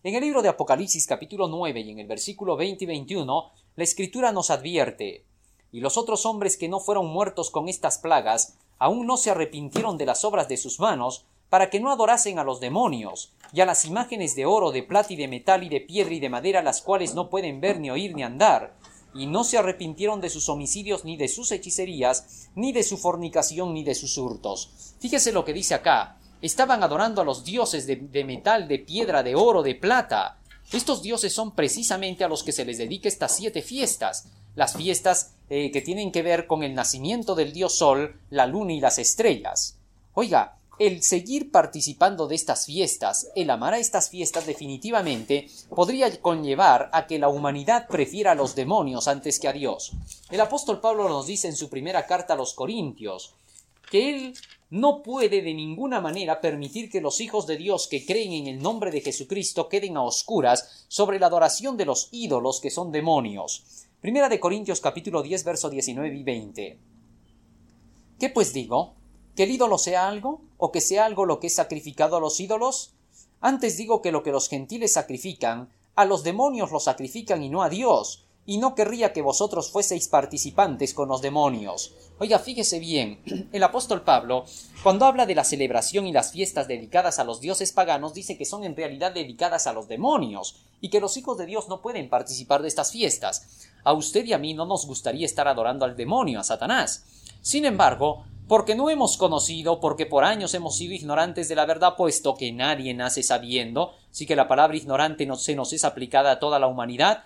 [0.04, 3.84] En el libro de Apocalipsis capítulo 9 y en el versículo 20 y 21, la
[3.84, 5.26] escritura nos advierte,
[5.74, 9.98] y los otros hombres que no fueron muertos con estas plagas, aún no se arrepintieron
[9.98, 13.66] de las obras de sus manos, para que no adorasen a los demonios, y a
[13.66, 16.62] las imágenes de oro, de plata y de metal y de piedra y de madera,
[16.62, 18.76] las cuales no pueden ver ni oír ni andar,
[19.16, 23.74] y no se arrepintieron de sus homicidios, ni de sus hechicerías, ni de su fornicación,
[23.74, 24.96] ni de sus hurtos.
[25.00, 26.18] Fíjese lo que dice acá.
[26.42, 30.40] Estaban adorando a los dioses de, de metal, de piedra, de oro, de plata.
[30.72, 35.34] Estos dioses son precisamente a los que se les dedica estas siete fiestas, las fiestas
[35.56, 38.98] eh, que tienen que ver con el nacimiento del dios Sol, la luna y las
[38.98, 39.78] estrellas.
[40.16, 46.90] Oiga, el seguir participando de estas fiestas, el amar a estas fiestas definitivamente, podría conllevar
[46.92, 49.92] a que la humanidad prefiera a los demonios antes que a Dios.
[50.32, 53.36] El apóstol Pablo nos dice en su primera carta a los Corintios
[53.92, 54.34] que él
[54.72, 58.60] no puede de ninguna manera permitir que los hijos de Dios que creen en el
[58.60, 63.83] nombre de Jesucristo queden a oscuras sobre la adoración de los ídolos que son demonios.
[64.04, 66.78] Primera de Corintios capítulo 10 verso 19 y 20.
[68.20, 68.96] ¿Qué pues digo?
[69.34, 70.42] ¿Que el ídolo sea algo?
[70.58, 72.96] ¿O que sea algo lo que es sacrificado a los ídolos?
[73.40, 77.64] Antes digo que lo que los gentiles sacrifican, a los demonios lo sacrifican y no
[77.64, 81.94] a Dios, y no querría que vosotros fueseis participantes con los demonios.
[82.20, 84.46] Oiga, fíjese bien, el apóstol Pablo,
[84.84, 88.46] cuando habla de la celebración y las fiestas dedicadas a los dioses paganos, dice que
[88.46, 92.10] son en realidad dedicadas a los demonios, y que los hijos de Dios no pueden
[92.10, 93.70] participar de estas fiestas.
[93.86, 97.06] A usted y a mí no nos gustaría estar adorando al demonio, a Satanás.
[97.42, 101.96] Sin embargo, porque no hemos conocido, porque por años hemos sido ignorantes de la verdad,
[101.96, 106.32] puesto que nadie nace sabiendo, sí que la palabra ignorante no se nos es aplicada
[106.32, 107.24] a toda la humanidad,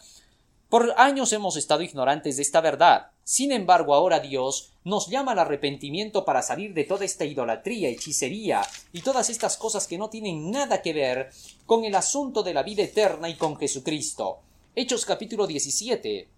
[0.70, 3.12] por años hemos estado ignorantes de esta verdad.
[3.24, 8.62] Sin embargo, ahora Dios nos llama al arrepentimiento para salir de toda esta idolatría, hechicería
[8.92, 11.30] y todas estas cosas que no tienen nada que ver
[11.66, 14.40] con el asunto de la vida eterna y con Jesucristo.
[14.76, 16.30] Hechos capítulo 17,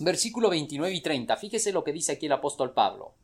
[0.00, 1.36] versículo 29 y 30.
[1.36, 3.14] Fíjese lo que dice aquí el apóstol Pablo.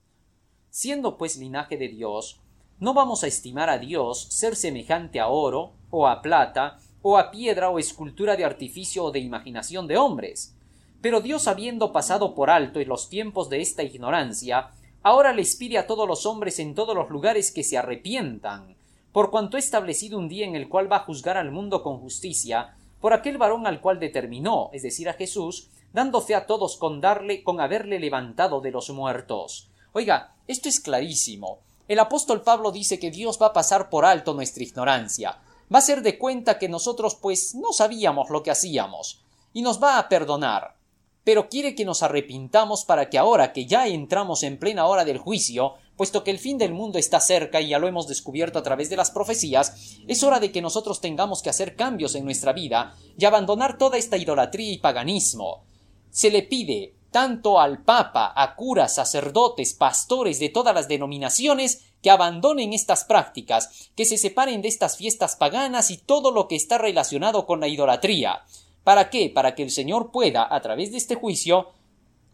[0.71, 2.41] Siendo pues linaje de Dios,
[2.79, 7.31] no vamos a estimar a Dios ser semejante a oro, o a plata, o a
[7.31, 10.55] piedra o escultura de artificio o de imaginación de hombres.
[11.01, 14.71] Pero Dios habiendo pasado por alto en los tiempos de esta ignorancia,
[15.03, 18.77] ahora les pide a todos los hombres en todos los lugares que se arrepientan,
[19.13, 21.99] por cuanto ha establecido un día en el cual va a juzgar al mundo con
[21.99, 26.77] justicia, por aquel varón al cual determinó, es decir, a Jesús, dando fe a todos
[26.77, 29.71] con darle, con haberle levantado de los muertos.
[29.93, 34.35] Oiga, esto es clarísimo, el apóstol Pablo dice que Dios va a pasar por alto
[34.35, 35.39] nuestra ignorancia,
[35.73, 39.21] va a ser de cuenta que nosotros pues no sabíamos lo que hacíamos,
[39.53, 40.77] y nos va a perdonar,
[41.25, 45.19] pero quiere que nos arrepintamos para que ahora que ya entramos en plena hora del
[45.19, 48.63] juicio, puesto que el fin del mundo está cerca y ya lo hemos descubierto a
[48.63, 52.53] través de las profecías, es hora de que nosotros tengamos que hacer cambios en nuestra
[52.53, 55.65] vida y abandonar toda esta idolatría y paganismo.
[56.11, 62.11] Se le pide tanto al Papa, a curas, sacerdotes, pastores de todas las denominaciones, que
[62.11, 66.79] abandonen estas prácticas, que se separen de estas fiestas paganas y todo lo que está
[66.79, 68.45] relacionado con la idolatría.
[68.85, 69.31] ¿Para qué?
[69.31, 71.69] Para que el Señor pueda, a través de este juicio,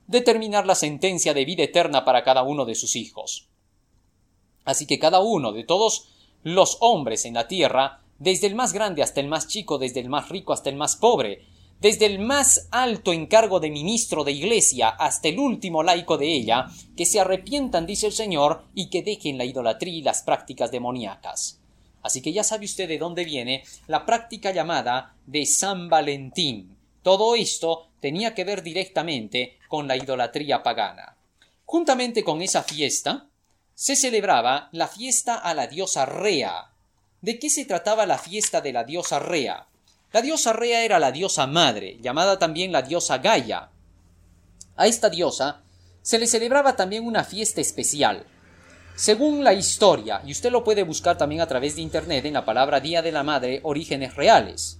[0.06, 3.48] determinar la sentencia de vida eterna para cada uno de sus hijos.
[4.64, 6.08] Así que cada uno de todos
[6.42, 10.08] los hombres en la tierra, desde el más grande hasta el más chico, desde el
[10.08, 11.46] más rico hasta el más pobre,
[11.80, 16.66] desde el más alto encargo de ministro de iglesia hasta el último laico de ella,
[16.96, 21.60] que se arrepientan, dice el Señor, y que dejen la idolatría y las prácticas demoníacas.
[22.02, 26.76] Así que ya sabe usted de dónde viene la práctica llamada de San Valentín.
[27.02, 31.16] Todo esto tenía que ver directamente con la idolatría pagana.
[31.64, 33.28] Juntamente con esa fiesta,
[33.74, 36.70] se celebraba la fiesta a la diosa Rea.
[37.20, 39.66] ¿De qué se trataba la fiesta de la diosa Rea?
[40.14, 43.72] La diosa Rea era la diosa madre, llamada también la diosa Gaia.
[44.76, 45.62] A esta diosa
[46.02, 48.24] se le celebraba también una fiesta especial.
[48.94, 52.44] Según la historia, y usted lo puede buscar también a través de internet en la
[52.44, 54.78] palabra Día de la Madre, orígenes reales.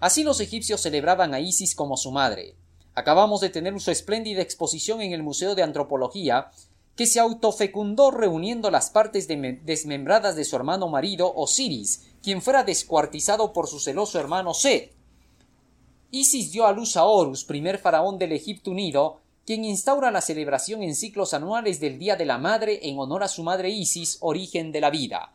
[0.00, 2.54] Así los egipcios celebraban a Isis como su madre.
[2.94, 6.50] Acabamos de tener su espléndida exposición en el Museo de Antropología
[6.94, 13.52] que se autofecundó reuniendo las partes desmembradas de su hermano marido Osiris, quien fuera descuartizado
[13.52, 14.92] por su celoso hermano Set.
[16.10, 20.82] Isis dio a luz a Horus, primer faraón del Egipto Unido, quien instaura la celebración
[20.82, 24.72] en ciclos anuales del Día de la Madre en honor a su madre Isis, origen
[24.72, 25.32] de la vida.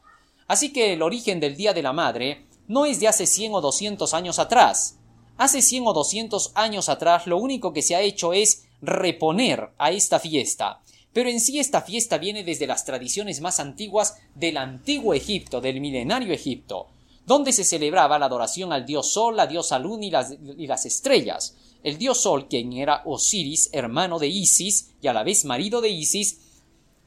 [0.48, 3.62] Así que el origen del Día de la Madre no es de hace cien o
[3.62, 5.00] doscientos años atrás.
[5.38, 9.89] Hace cien o doscientos años atrás lo único que se ha hecho es reponer a
[9.89, 10.83] esta fiesta,
[11.13, 15.80] pero en sí esta fiesta viene desde las tradiciones más antiguas del antiguo Egipto, del
[15.80, 16.88] milenario Egipto,
[17.26, 20.86] donde se celebraba la adoración al dios Sol, la diosa Luna y las, y las
[20.86, 21.56] estrellas.
[21.84, 25.89] El dios Sol, quien era Osiris, hermano de Isis y a la vez marido de
[25.89, 26.39] Isis,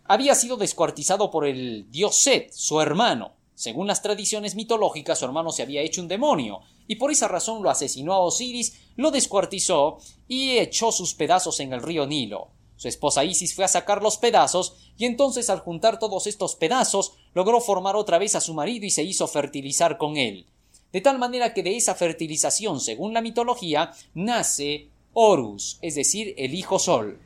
[0.05, 3.35] había sido descuartizado por el dios Set, su hermano.
[3.55, 7.63] Según las tradiciones mitológicas, su hermano se había hecho un demonio, y por esa razón
[7.63, 12.51] lo asesinó a Osiris, lo descuartizó y echó sus pedazos en el río Nilo.
[12.77, 17.15] Su esposa Isis fue a sacar los pedazos y entonces al juntar todos estos pedazos
[17.35, 20.47] logró formar otra vez a su marido y se hizo fertilizar con él.
[20.93, 26.55] De tal manera que de esa fertilización, según la mitología, nace Horus, es decir, el
[26.55, 27.19] hijo Sol.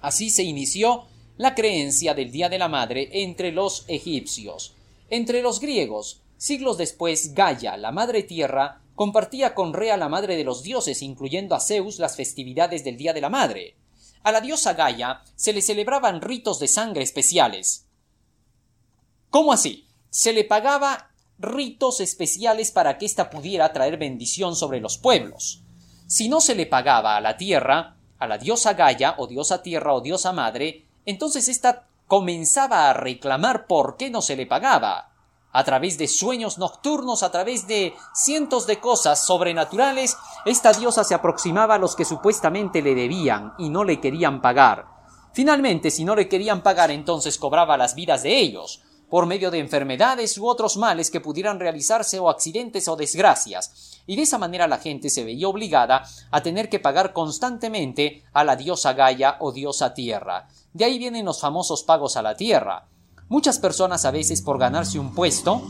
[0.00, 1.04] Así se inició
[1.36, 4.74] la creencia del Día de la Madre entre los egipcios.
[5.08, 10.44] Entre los griegos, siglos después, Gaia, la Madre Tierra, compartía con Rea, la Madre de
[10.44, 13.76] los dioses, incluyendo a Zeus, las festividades del Día de la Madre.
[14.22, 17.86] A la diosa Gaia se le celebraban ritos de sangre especiales.
[19.30, 19.86] ¿Cómo así?
[20.10, 25.62] Se le pagaba ritos especiales para que ésta pudiera traer bendición sobre los pueblos.
[26.06, 29.94] Si no se le pagaba a la tierra, a la diosa Gaia, o diosa tierra,
[29.94, 35.12] o diosa madre, entonces ésta comenzaba a reclamar por qué no se le pagaba
[35.58, 41.16] a través de sueños nocturnos, a través de cientos de cosas sobrenaturales, esta diosa se
[41.16, 44.86] aproximaba a los que supuestamente le debían y no le querían pagar.
[45.32, 49.58] Finalmente, si no le querían pagar, entonces cobraba las vidas de ellos, por medio de
[49.58, 54.68] enfermedades u otros males que pudieran realizarse o accidentes o desgracias, y de esa manera
[54.68, 59.50] la gente se veía obligada a tener que pagar constantemente a la diosa Gaia o
[59.50, 60.46] diosa Tierra.
[60.72, 62.86] De ahí vienen los famosos pagos a la Tierra.
[63.30, 65.62] Muchas personas a veces por ganarse un puesto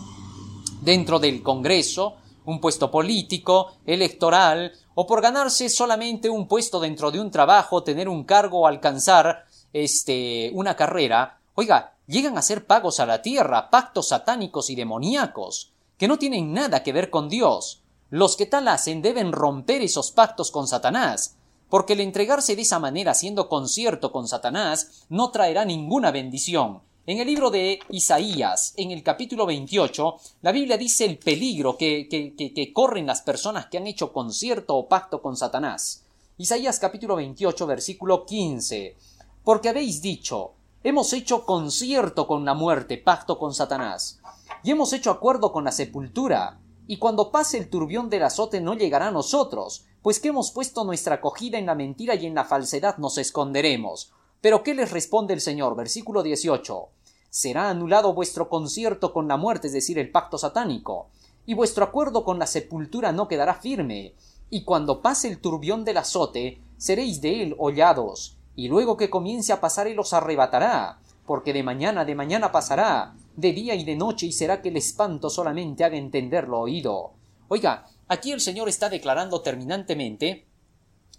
[0.81, 7.21] dentro del Congreso, un puesto político, electoral, o por ganarse solamente un puesto dentro de
[7.21, 13.01] un trabajo, tener un cargo o alcanzar este una carrera, oiga, llegan a ser pagos
[13.01, 17.83] a la tierra, pactos satánicos y demoníacos, que no tienen nada que ver con Dios.
[18.09, 21.37] Los que tal hacen deben romper esos pactos con Satanás,
[21.69, 27.21] porque el entregarse de esa manera haciendo concierto con Satanás no traerá ninguna bendición, en
[27.21, 32.73] el libro de Isaías, en el capítulo 28, la Biblia dice el peligro que, que,
[32.75, 36.05] corren las personas que han hecho concierto o pacto con Satanás.
[36.37, 38.95] Isaías capítulo 28, versículo 15.
[39.43, 40.53] Porque habéis dicho,
[40.85, 44.21] hemos hecho concierto con la muerte, pacto con Satanás,
[44.63, 48.75] y hemos hecho acuerdo con la sepultura, y cuando pase el turbión del azote no
[48.75, 52.45] llegará a nosotros, pues que hemos puesto nuestra acogida en la mentira y en la
[52.45, 54.13] falsedad nos esconderemos.
[54.43, 55.75] Pero ¿qué les responde el Señor?
[55.75, 56.98] Versículo 18.
[57.31, 61.09] Será anulado vuestro concierto con la muerte, es decir, el pacto satánico,
[61.47, 64.15] y vuestro acuerdo con la sepultura no quedará firme,
[64.51, 69.53] y cuando pase el turbión del azote, seréis de él hollados, y luego que comience
[69.53, 73.97] a pasar él os arrebatará, porque de mañana de mañana pasará, de día y de
[73.97, 77.13] noche, y será que el espanto solamente haga entender lo oído.
[77.49, 80.47] Oiga, aquí el Señor está declarando terminantemente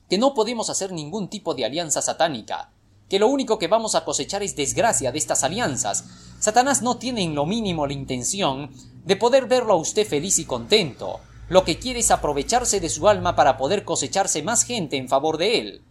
[0.09, 2.71] que no podemos hacer ningún tipo de alianza satánica,
[3.09, 6.05] que lo único que vamos a cosechar es desgracia de estas alianzas.
[6.39, 8.71] Satanás no tiene en lo mínimo la intención
[9.03, 11.19] de poder verlo a usted feliz y contento.
[11.49, 15.37] Lo que quiere es aprovecharse de su alma para poder cosecharse más gente en favor
[15.37, 15.81] de él.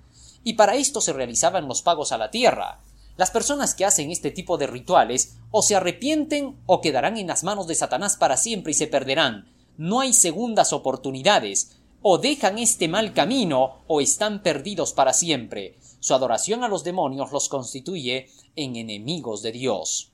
[0.44, 2.80] Y para esto se realizaban los pagos a la tierra.
[3.16, 7.42] Las personas que hacen este tipo de rituales o se arrepienten o quedarán en las
[7.42, 9.52] manos de Satanás para siempre y se perderán.
[9.76, 15.76] No hay segundas oportunidades o dejan este mal camino o están perdidos para siempre.
[16.08, 20.10] Su adoración a los demonios los constituye en enemigos de Dios.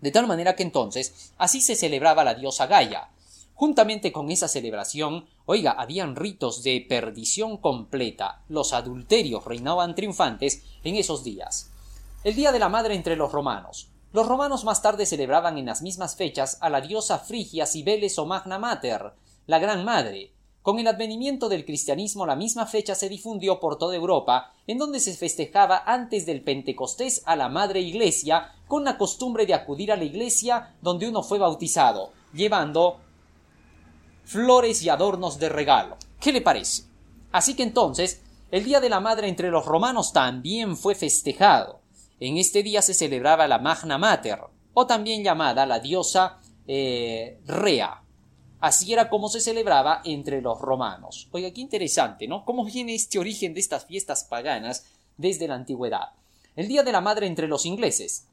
[0.00, 3.10] De tal manera que entonces así se celebraba la diosa Gaia.
[3.52, 8.42] Juntamente con esa celebración, oiga, habían ritos de perdición completa.
[8.48, 11.68] Los adulterios reinaban triunfantes en esos días.
[12.24, 13.90] El Día de la Madre entre los romanos.
[14.14, 18.24] Los romanos más tarde celebraban en las mismas fechas a la diosa Frigia Cibeles o
[18.24, 19.12] Magna Mater,
[19.46, 20.32] la Gran Madre,
[20.62, 25.00] con el advenimiento del cristianismo la misma fecha se difundió por toda Europa, en donde
[25.00, 29.96] se festejaba antes del Pentecostés a la Madre Iglesia, con la costumbre de acudir a
[29.96, 32.98] la iglesia donde uno fue bautizado, llevando
[34.24, 35.96] flores y adornos de regalo.
[36.20, 36.84] ¿Qué le parece?
[37.32, 41.80] Así que entonces, el Día de la Madre entre los romanos también fue festejado.
[42.20, 44.38] En este día se celebraba la Magna Mater,
[44.74, 46.38] o también llamada la diosa
[46.68, 48.01] eh, Rea,
[48.62, 51.26] Así era como se celebraba entre los romanos.
[51.32, 52.44] Oiga, qué interesante, ¿no?
[52.44, 54.84] ¿Cómo viene este origen de estas fiestas paganas
[55.16, 56.10] desde la antigüedad?
[56.54, 58.28] El Día de la Madre entre los ingleses.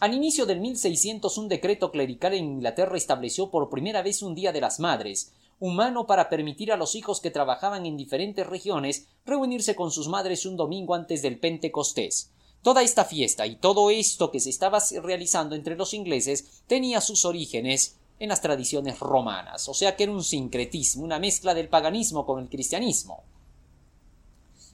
[0.00, 4.50] Al inicio del 1600 un decreto clerical en Inglaterra estableció por primera vez un Día
[4.50, 9.76] de las Madres, humano para permitir a los hijos que trabajaban en diferentes regiones reunirse
[9.76, 12.32] con sus madres un domingo antes del Pentecostés.
[12.62, 17.24] Toda esta fiesta y todo esto que se estaba realizando entre los ingleses tenía sus
[17.24, 22.26] orígenes en las tradiciones romanas, o sea que era un sincretismo, una mezcla del paganismo
[22.26, 23.22] con el cristianismo.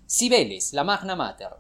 [0.08, 1.50] Cibeles, la Magna Mater.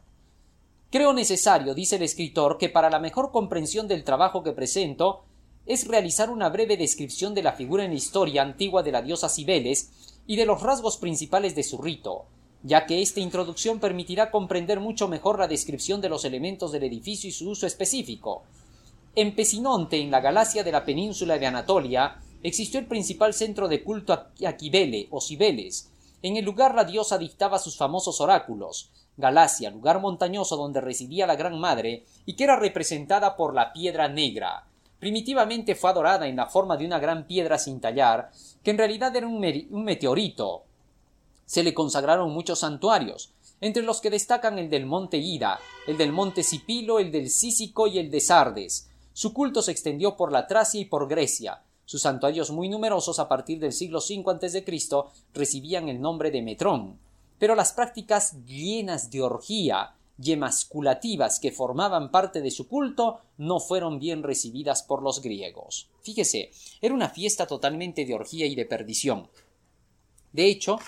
[0.90, 5.24] Creo necesario, dice el escritor, que para la mejor comprensión del trabajo que presento
[5.66, 9.28] es realizar una breve descripción de la figura en la historia antigua de la diosa
[9.28, 9.90] Cibeles
[10.26, 12.26] y de los rasgos principales de su rito,
[12.62, 17.28] ya que esta introducción permitirá comprender mucho mejor la descripción de los elementos del edificio
[17.28, 18.44] y su uso específico,
[19.16, 23.84] en Pesinonte, en la Galacia de la península de Anatolia, existió el principal centro de
[23.84, 25.90] culto a Aquibele o Cibeles.
[26.22, 28.90] En el lugar la diosa dictaba sus famosos oráculos.
[29.16, 34.08] Galacia, lugar montañoso donde residía la Gran Madre y que era representada por la piedra
[34.08, 34.66] negra.
[34.98, 38.32] Primitivamente fue adorada en la forma de una gran piedra sin tallar,
[38.64, 40.64] que en realidad era un, un meteorito.
[41.46, 46.10] Se le consagraron muchos santuarios, entre los que destacan el del monte Ida, el del
[46.10, 50.48] monte Sipilo, el del Cícico y el de Sardes, su culto se extendió por la
[50.48, 51.62] Tracia y por Grecia.
[51.84, 54.64] Sus santuarios muy numerosos a partir del siglo V a.C.
[55.32, 56.98] recibían el nombre de metrón.
[57.38, 63.60] Pero las prácticas llenas de orgía y emasculativas que formaban parte de su culto no
[63.60, 65.88] fueron bien recibidas por los griegos.
[66.02, 66.50] Fíjese,
[66.80, 69.28] era una fiesta totalmente de orgía y de perdición.
[70.32, 70.80] De hecho,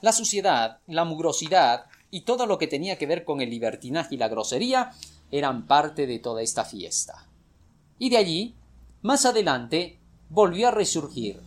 [0.00, 4.18] la suciedad, la mugrosidad y todo lo que tenía que ver con el libertinaje y
[4.18, 4.92] la grosería
[5.30, 7.25] eran parte de toda esta fiesta
[7.98, 8.54] y de allí,
[9.02, 11.40] más adelante, volvió a resurgir.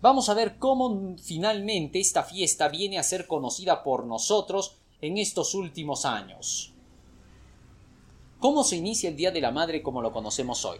[0.00, 5.54] Vamos a ver cómo finalmente esta fiesta viene a ser conocida por nosotros en estos
[5.54, 6.72] últimos años.
[8.38, 10.78] ¿Cómo se inicia el Día de la Madre como lo conocemos hoy?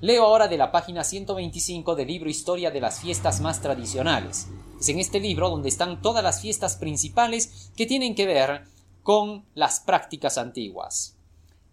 [0.00, 4.46] Leo ahora de la página 125 del libro Historia de las fiestas más tradicionales.
[4.78, 8.62] Es en este libro donde están todas las fiestas principales que tienen que ver
[9.02, 11.17] con las prácticas antiguas.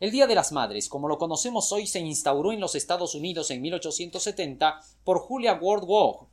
[0.01, 3.49] El Día de las Madres, como lo conocemos hoy, se instauró en los Estados Unidos
[3.49, 6.27] en 1870 por Julia Ward Howe,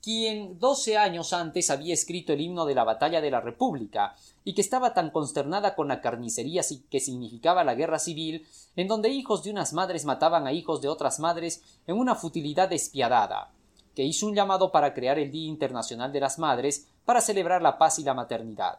[0.00, 4.54] quien doce años antes había escrito el himno de la Batalla de la República, y
[4.54, 8.46] que estaba tan consternada con la carnicería que significaba la guerra civil,
[8.76, 12.70] en donde hijos de unas madres mataban a hijos de otras madres en una futilidad
[12.70, 13.52] despiadada,
[13.94, 17.76] que hizo un llamado para crear el Día Internacional de las Madres para celebrar la
[17.76, 18.78] paz y la maternidad.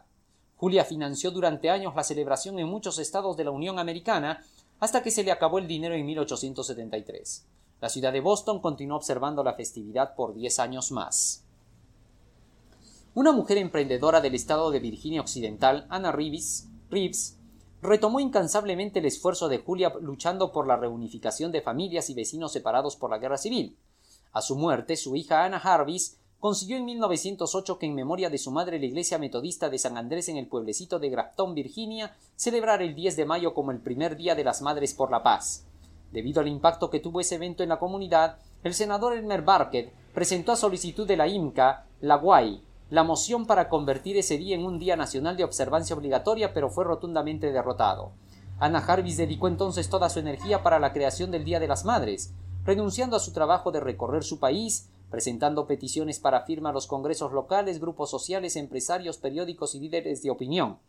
[0.64, 4.42] Julia financió durante años la celebración en muchos estados de la Unión Americana
[4.80, 7.46] hasta que se le acabó el dinero en 1873.
[7.82, 11.44] La ciudad de Boston continuó observando la festividad por diez años más.
[13.12, 17.36] Una mujer emprendedora del estado de Virginia Occidental, Anna Reeves, Reeves
[17.82, 22.96] retomó incansablemente el esfuerzo de Julia luchando por la reunificación de familias y vecinos separados
[22.96, 23.76] por la guerra civil.
[24.32, 28.50] A su muerte, su hija Anna Jarvis consiguió en 1908 que en memoria de su
[28.50, 32.94] madre la Iglesia Metodista de San Andrés en el pueblecito de Grafton, Virginia, celebrar el
[32.94, 35.64] 10 de mayo como el primer Día de las Madres por la Paz.
[36.12, 40.52] Debido al impacto que tuvo ese evento en la comunidad, el senador Elmer Barker presentó
[40.52, 44.78] a solicitud de la IMCA, la GUAI, la moción para convertir ese día en un
[44.78, 48.12] día nacional de observancia obligatoria, pero fue rotundamente derrotado.
[48.58, 52.34] Anna Jarvis dedicó entonces toda su energía para la creación del Día de las Madres,
[52.66, 57.30] renunciando a su trabajo de recorrer su país, presentando peticiones para firma a los congresos
[57.30, 60.80] locales, grupos sociales, empresarios, periódicos y líderes de opinión.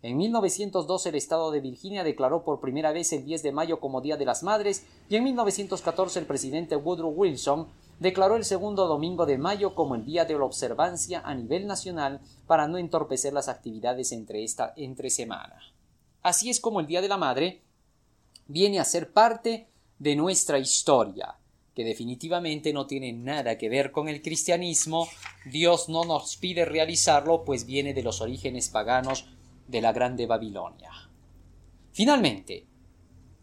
[0.00, 4.00] En 1912 el estado de Virginia declaró por primera vez el 10 de mayo como
[4.00, 7.66] Día de las Madres y en 1914 el presidente Woodrow Wilson
[8.00, 12.22] declaró el segundo domingo de mayo como el Día de la Observancia a nivel nacional
[12.46, 15.60] para no entorpecer las actividades entre esta entre semana.
[16.22, 17.60] Así es como el Día de la Madre
[18.46, 19.68] viene a ser parte
[19.98, 21.36] de nuestra historia
[21.76, 25.08] que definitivamente no tiene nada que ver con el cristianismo,
[25.44, 29.26] Dios no nos pide realizarlo, pues viene de los orígenes paganos
[29.68, 30.90] de la grande Babilonia.
[31.92, 32.64] Finalmente,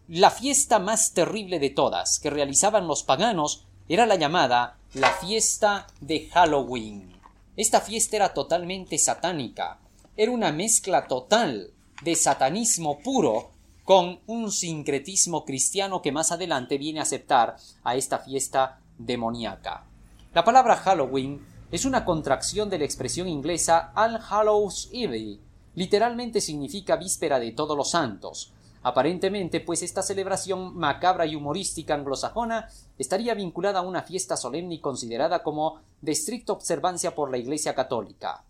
[0.08, 5.86] la fiesta más terrible de todas que realizaban los paganos era la llamada la fiesta
[6.00, 7.12] de Halloween.
[7.56, 9.78] Esta fiesta era totalmente satánica,
[10.16, 11.72] era una mezcla total
[12.02, 13.52] de satanismo puro
[13.84, 19.84] con un sincretismo cristiano que más adelante viene a aceptar a esta fiesta demoníaca.
[20.32, 25.38] La palabra Halloween es una contracción de la expresión inglesa All Hallows Eve,
[25.74, 28.52] literalmente significa víspera de todos los santos.
[28.82, 32.68] Aparentemente, pues esta celebración macabra y humorística anglosajona
[32.98, 37.74] estaría vinculada a una fiesta solemne y considerada como de estricta observancia por la Iglesia
[37.74, 38.44] católica.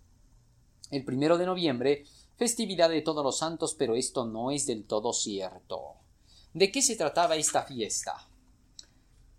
[0.90, 2.04] El primero de noviembre
[2.36, 5.94] festividad de todos los santos, pero esto no es del todo cierto.
[6.52, 8.26] ¿De qué se trataba esta fiesta?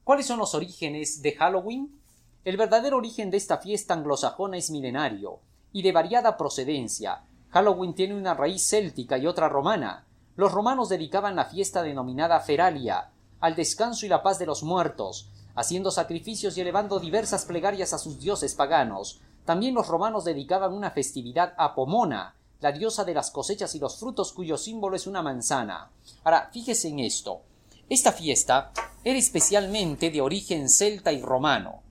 [0.03, 1.99] ¿Cuáles son los orígenes de Halloween?
[2.43, 5.39] El verdadero origen de esta fiesta anglosajona es milenario
[5.73, 7.23] y de variada procedencia.
[7.49, 10.05] Halloween tiene una raíz céltica y otra romana.
[10.35, 15.29] Los romanos dedicaban la fiesta denominada Feralia al descanso y la paz de los muertos,
[15.55, 19.21] haciendo sacrificios y elevando diversas plegarias a sus dioses paganos.
[19.45, 22.35] También los romanos dedicaban una festividad a Pomona,
[22.65, 25.91] la diosa de las cosechas y los frutos cuyo símbolo es una manzana.
[26.23, 27.41] Ahora, fíjese en esto.
[27.89, 28.71] Esta fiesta
[29.03, 31.83] era especialmente de origen celta y romano.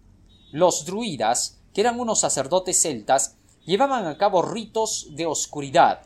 [0.50, 6.00] Los druidas, que eran unos sacerdotes celtas, llevaban a cabo ritos de oscuridad.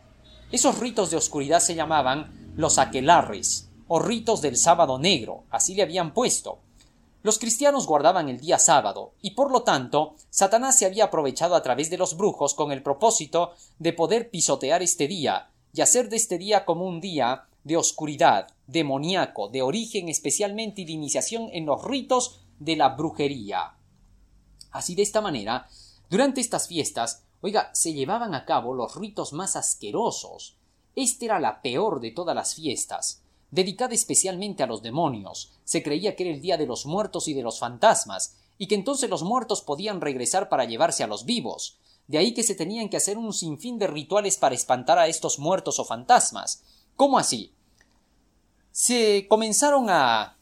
[0.52, 5.82] Esos ritos de oscuridad se llamaban los aquelarres, o ritos del sábado negro, así le
[5.82, 6.58] habían puesto.
[7.22, 11.62] Los cristianos guardaban el día sábado, y por lo tanto, Satanás se había aprovechado a
[11.62, 16.16] través de los brujos con el propósito de poder pisotear este día, y hacer de
[16.16, 21.66] este día como un día de oscuridad, demoníaco, de origen especialmente y de iniciación en
[21.66, 23.74] los ritos de la brujería.
[24.70, 25.66] Así de esta manera,
[26.08, 30.56] durante estas fiestas, oiga, se llevaban a cabo los ritos más asquerosos.
[30.94, 35.52] Esta era la peor de todas las fiestas, dedicada especialmente a los demonios.
[35.64, 38.74] Se creía que era el día de los muertos y de los fantasmas, y que
[38.74, 41.78] entonces los muertos podían regresar para llevarse a los vivos.
[42.08, 45.38] De ahí que se tenían que hacer un sinfín de rituales para espantar a estos
[45.38, 46.62] muertos o fantasmas.
[46.96, 47.52] ¿Cómo así?
[48.72, 50.36] Se comenzaron a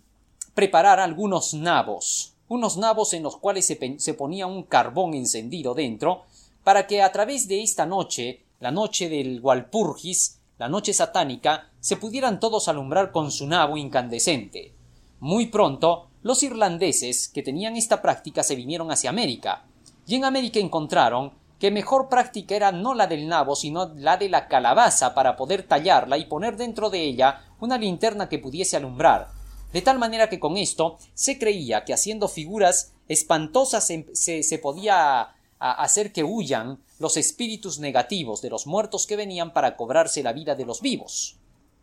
[0.55, 6.23] preparar algunos nabos, unos nabos en los cuales se, se ponía un carbón encendido dentro,
[6.65, 11.97] para que a través de esta noche, la noche del Walpurgis, la noche satánica, se
[11.97, 14.75] pudieran todos alumbrar con su nabo incandescente.
[15.21, 19.65] Muy pronto, los irlandeses que tenían esta práctica se vinieron hacia América,
[20.07, 24.29] y en América encontraron que mejor práctica era no la del nabo, sino la de
[24.29, 29.29] la calabaza para poder tallarla y poner dentro de ella una linterna que pudiese alumbrar,
[29.73, 35.36] de tal manera que con esto se creía que haciendo figuras espantosas se, se podía
[35.59, 40.55] hacer que huyan los espíritus negativos de los muertos que venían para cobrarse la vida
[40.55, 41.37] de los vivos.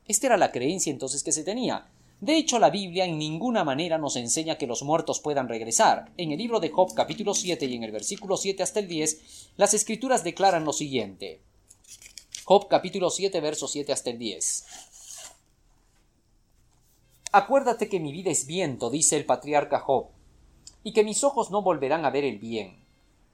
[0.07, 1.87] Esta era la creencia entonces que se tenía.
[2.19, 6.11] De hecho, la Biblia en ninguna manera nos enseña que los muertos puedan regresar.
[6.17, 9.51] En el libro de Job capítulo 7 y en el versículo 7 hasta el 10,
[9.57, 11.41] las escrituras declaran lo siguiente.
[12.45, 14.65] Job capítulo 7 verso 7 hasta el 10.
[17.33, 20.07] Acuérdate que mi vida es viento, dice el patriarca Job,
[20.83, 22.82] y que mis ojos no volverán a ver el bien.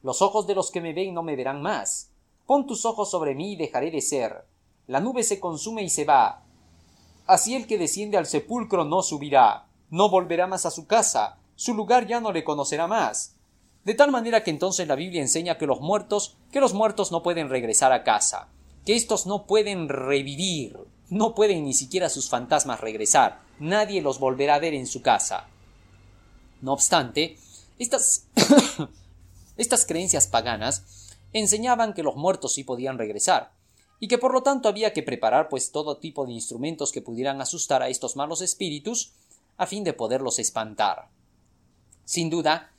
[0.02, 2.12] Los ojos de los que me ven no me verán más.
[2.46, 4.46] Pon tus ojos sobre mí y dejaré de ser.
[4.88, 6.44] La nube se consume y se va.
[7.28, 11.76] Así el que desciende al sepulcro no subirá, no volverá más a su casa, su
[11.76, 13.36] lugar ya no le conocerá más.
[13.84, 17.22] De tal manera que entonces la Biblia enseña que los muertos, que los muertos no
[17.22, 18.50] pueden regresar a casa,
[18.86, 20.78] que éstos no pueden revivir.
[21.10, 25.48] no pueden ni siquiera sus fantasmas regresar, nadie los volverá a ver en su casa.
[26.62, 27.38] No obstante,
[27.80, 28.28] estas,
[29.62, 33.52] estas creencias paganas enseñaban que los muertos sí podían regresar,
[34.00, 37.42] y que por lo tanto había que preparar pues todo tipo de instrumentos que pudieran
[37.42, 39.12] asustar a estos malos espíritus
[39.58, 41.10] a fin de poderlos espantar.
[42.06, 42.72] Sin duda,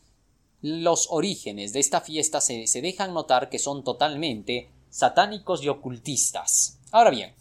[0.62, 6.78] los orígenes de esta fiesta se, se dejan notar que son totalmente satánicos y ocultistas.
[6.90, 7.34] Ahora bien,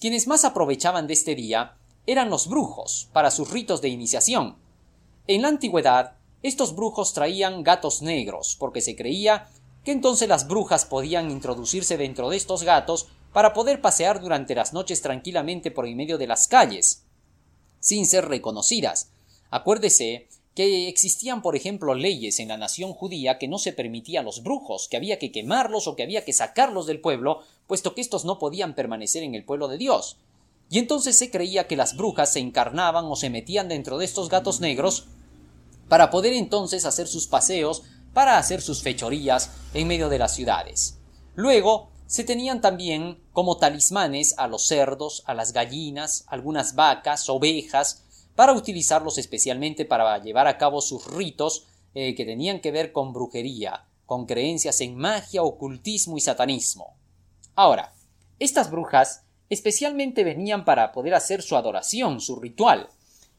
[0.00, 1.76] quienes más aprovechaban de este día
[2.06, 4.56] eran los brujos para sus ritos de iniciación.
[5.26, 6.16] En la antigüedad,
[6.46, 9.48] estos brujos traían gatos negros, porque se creía
[9.84, 14.72] que entonces las brujas podían introducirse dentro de estos gatos para poder pasear durante las
[14.72, 17.04] noches tranquilamente por en medio de las calles,
[17.80, 19.10] sin ser reconocidas.
[19.50, 24.22] Acuérdese que existían, por ejemplo, leyes en la nación judía que no se permitía a
[24.22, 28.00] los brujos, que había que quemarlos o que había que sacarlos del pueblo, puesto que
[28.00, 30.16] estos no podían permanecer en el pueblo de Dios.
[30.70, 34.30] Y entonces se creía que las brujas se encarnaban o se metían dentro de estos
[34.30, 35.06] gatos negros
[35.88, 37.82] para poder entonces hacer sus paseos,
[38.12, 40.98] para hacer sus fechorías en medio de las ciudades.
[41.34, 48.04] Luego se tenían también como talismanes a los cerdos, a las gallinas, algunas vacas, ovejas,
[48.34, 53.12] para utilizarlos especialmente para llevar a cabo sus ritos eh, que tenían que ver con
[53.12, 56.96] brujería, con creencias en magia, ocultismo y satanismo.
[57.54, 57.92] Ahora,
[58.38, 62.88] estas brujas especialmente venían para poder hacer su adoración, su ritual,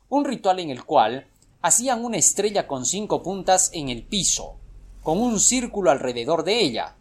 [0.10, 1.28] un ritual en el cual
[1.62, 4.56] hacían una estrella con cinco puntas en el piso,
[5.04, 6.98] con un círculo alrededor de ella,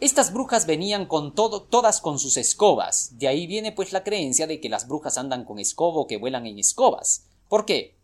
[0.00, 3.18] estas brujas venían con todo, todas con sus escobas.
[3.18, 6.18] De ahí viene pues la creencia de que las brujas andan con escobo o que
[6.18, 7.24] vuelan en escobas.
[7.48, 7.96] ¿Por qué?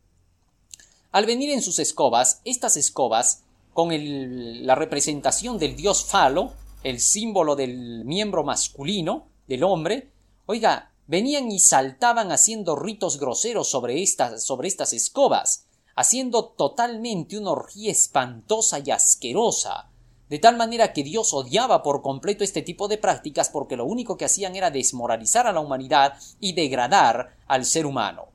[1.12, 3.90] Al venir en sus escobas, estas escobas, con
[4.66, 6.52] la representación del dios Falo,
[6.82, 10.10] el símbolo del miembro masculino del hombre,
[10.46, 17.52] oiga, venían y saltaban haciendo ritos groseros sobre estas, sobre estas escobas, haciendo totalmente una
[17.52, 19.90] orgía espantosa y asquerosa
[20.28, 24.16] de tal manera que Dios odiaba por completo este tipo de prácticas porque lo único
[24.16, 28.28] que hacían era desmoralizar a la humanidad y degradar al ser humano.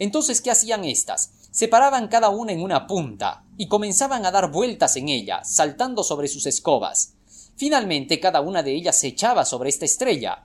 [0.00, 1.30] Entonces, ¿qué hacían estas?
[1.50, 6.02] Se paraban cada una en una punta y comenzaban a dar vueltas en ella, saltando
[6.02, 7.14] sobre sus escobas.
[7.56, 10.44] Finalmente, cada una de ellas se echaba sobre esta estrella.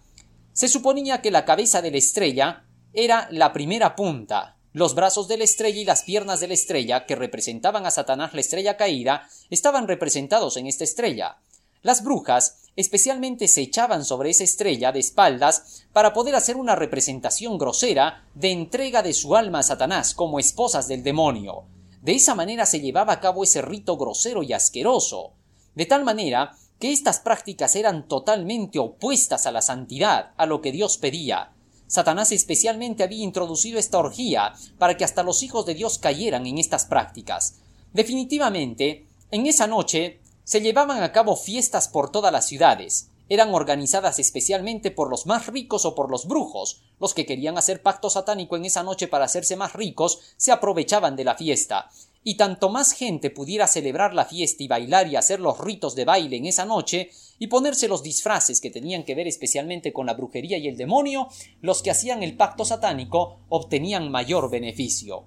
[0.53, 5.37] Se suponía que la cabeza de la estrella era la primera punta, los brazos de
[5.37, 9.27] la estrella y las piernas de la estrella, que representaban a Satanás la estrella caída,
[9.49, 11.37] estaban representados en esta estrella.
[11.81, 17.57] Las brujas especialmente se echaban sobre esa estrella de espaldas para poder hacer una representación
[17.57, 21.65] grosera de entrega de su alma a Satanás como esposas del demonio.
[22.01, 25.33] De esa manera se llevaba a cabo ese rito grosero y asqueroso.
[25.75, 30.73] De tal manera que estas prácticas eran totalmente opuestas a la santidad, a lo que
[30.73, 31.53] Dios pedía,
[31.87, 36.57] Satanás especialmente había introducido esta orgía para que hasta los hijos de Dios cayeran en
[36.57, 37.61] estas prácticas.
[37.93, 43.07] Definitivamente, en esa noche se llevaban a cabo fiestas por todas las ciudades.
[43.29, 46.81] Eran organizadas especialmente por los más ricos o por los brujos.
[46.99, 51.15] Los que querían hacer pacto satánico en esa noche para hacerse más ricos se aprovechaban
[51.15, 51.89] de la fiesta
[52.23, 56.05] y tanto más gente pudiera celebrar la fiesta y bailar y hacer los ritos de
[56.05, 57.09] baile en esa noche,
[57.39, 61.27] y ponerse los disfraces que tenían que ver especialmente con la brujería y el demonio,
[61.61, 65.25] los que hacían el pacto satánico obtenían mayor beneficio.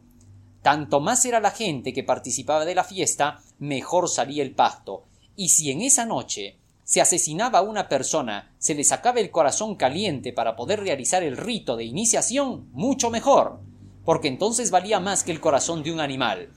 [0.62, 5.04] Tanto más era la gente que participaba de la fiesta, mejor salía el pacto,
[5.36, 9.74] y si en esa noche se asesinaba a una persona, se le sacaba el corazón
[9.74, 13.60] caliente para poder realizar el rito de iniciación, mucho mejor,
[14.04, 16.48] porque entonces valía más que el corazón de un animal.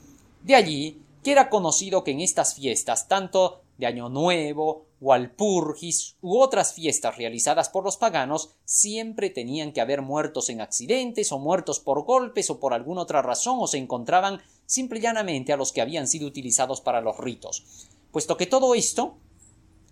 [0.42, 6.40] De allí que era conocido que en estas fiestas, tanto de Año Nuevo, Walpurgis u
[6.40, 11.80] otras fiestas realizadas por los paganos, siempre tenían que haber muertos en accidentes o muertos
[11.80, 15.72] por golpes o por alguna otra razón o se encontraban simple y llanamente a los
[15.72, 17.64] que habían sido utilizados para los ritos,
[18.12, 19.18] puesto que todo esto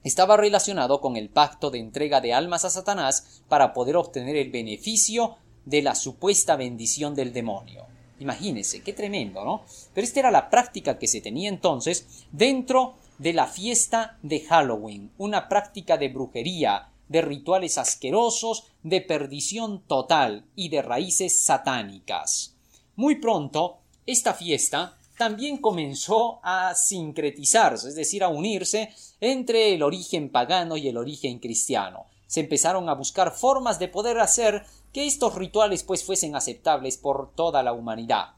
[0.04, 4.52] estaba relacionado con el pacto de entrega de almas a Satanás para poder obtener el
[4.52, 7.86] beneficio de la supuesta bendición del demonio.
[8.20, 9.64] Imagínense, qué tremendo, ¿no?
[9.94, 15.12] Pero esta era la práctica que se tenía entonces dentro de la fiesta de Halloween,
[15.18, 22.56] una práctica de brujería, de rituales asquerosos, de perdición total y de raíces satánicas.
[22.96, 30.30] Muy pronto, esta fiesta también comenzó a sincretizarse, es decir, a unirse entre el origen
[30.30, 32.06] pagano y el origen cristiano.
[32.28, 34.64] Se empezaron a buscar formas de poder hacer
[34.94, 38.32] que estos rituales pues fuesen aceptables por toda la humanidad.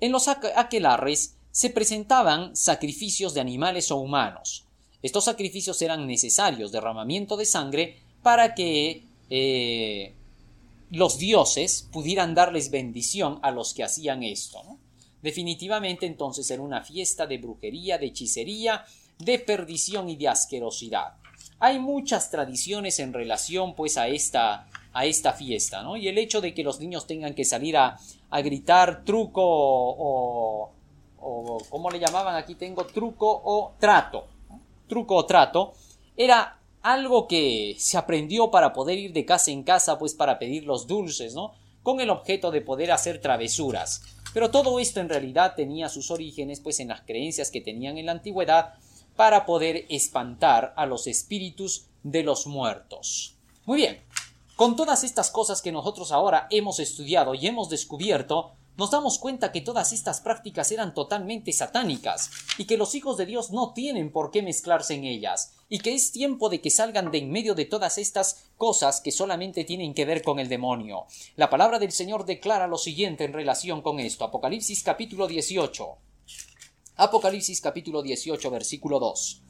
[0.00, 4.64] En los aquelarres se presentaban sacrificios de animales o humanos.
[5.02, 10.14] Estos sacrificios eran necesarios, derramamiento de sangre, para que eh,
[10.90, 14.60] los dioses pudieran darles bendición a los que hacían esto.
[15.22, 18.84] Definitivamente entonces era una fiesta de brujería, de hechicería,
[19.18, 21.14] de perdición y de asquerosidad.
[21.58, 25.96] Hay muchas tradiciones en relación pues a esta, a esta fiesta, ¿no?
[25.96, 27.98] Y el hecho de que los niños tengan que salir a,
[28.30, 30.72] a gritar truco o,
[31.20, 32.36] o, ¿cómo le llamaban?
[32.36, 34.26] Aquí tengo truco o trato.
[34.88, 35.74] Truco o trato.
[36.16, 40.64] Era algo que se aprendió para poder ir de casa en casa, pues para pedir
[40.64, 41.52] los dulces, ¿no?
[41.82, 44.02] Con el objeto de poder hacer travesuras.
[44.32, 48.06] Pero todo esto en realidad tenía sus orígenes, pues en las creencias que tenían en
[48.06, 48.74] la antigüedad
[49.16, 53.36] para poder espantar a los espíritus de los muertos.
[53.66, 54.00] Muy bien,
[54.60, 59.52] con todas estas cosas que nosotros ahora hemos estudiado y hemos descubierto, nos damos cuenta
[59.52, 64.12] que todas estas prácticas eran totalmente satánicas y que los hijos de Dios no tienen
[64.12, 67.54] por qué mezclarse en ellas y que es tiempo de que salgan de en medio
[67.54, 71.06] de todas estas cosas que solamente tienen que ver con el demonio.
[71.36, 74.26] La palabra del Señor declara lo siguiente en relación con esto.
[74.26, 75.96] Apocalipsis capítulo 18.
[76.96, 79.42] Apocalipsis capítulo 18 versículo 2.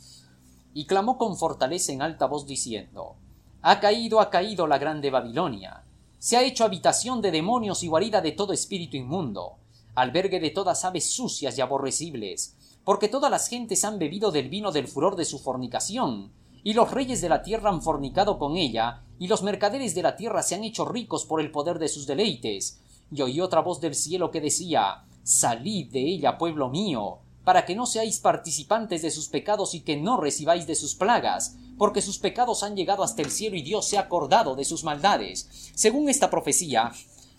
[0.75, 3.17] Y clamó con fortaleza en alta voz diciendo,
[3.63, 5.85] Ha caído, ha caído la grande Babilonia
[6.21, 9.57] se ha hecho habitación de demonios y guarida de todo espíritu inmundo,
[9.95, 12.55] albergue de todas aves sucias y aborrecibles,
[12.85, 16.31] porque todas las gentes han bebido del vino del furor de su fornicación,
[16.63, 20.15] y los reyes de la tierra han fornicado con ella, y los mercaderes de la
[20.15, 22.81] tierra se han hecho ricos por el poder de sus deleites.
[23.11, 27.21] Y oí otra voz del cielo que decía Salid de ella, pueblo mío,
[27.51, 31.57] para que no seáis participantes de sus pecados y que no recibáis de sus plagas,
[31.79, 34.85] porque sus pecados han llegado hasta el cielo y Dios se ha acordado de sus
[34.85, 35.73] maldades.
[35.75, 36.93] Según esta profecía,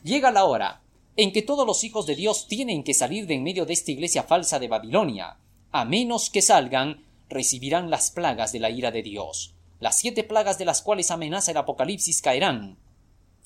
[0.04, 0.82] llega la hora
[1.16, 3.92] en que todos los hijos de Dios tienen que salir de en medio de esta
[3.92, 5.38] iglesia falsa de Babilonia.
[5.72, 9.54] A menos que salgan, recibirán las plagas de la ira de Dios.
[9.80, 12.78] Las siete plagas de las cuales amenaza el Apocalipsis caerán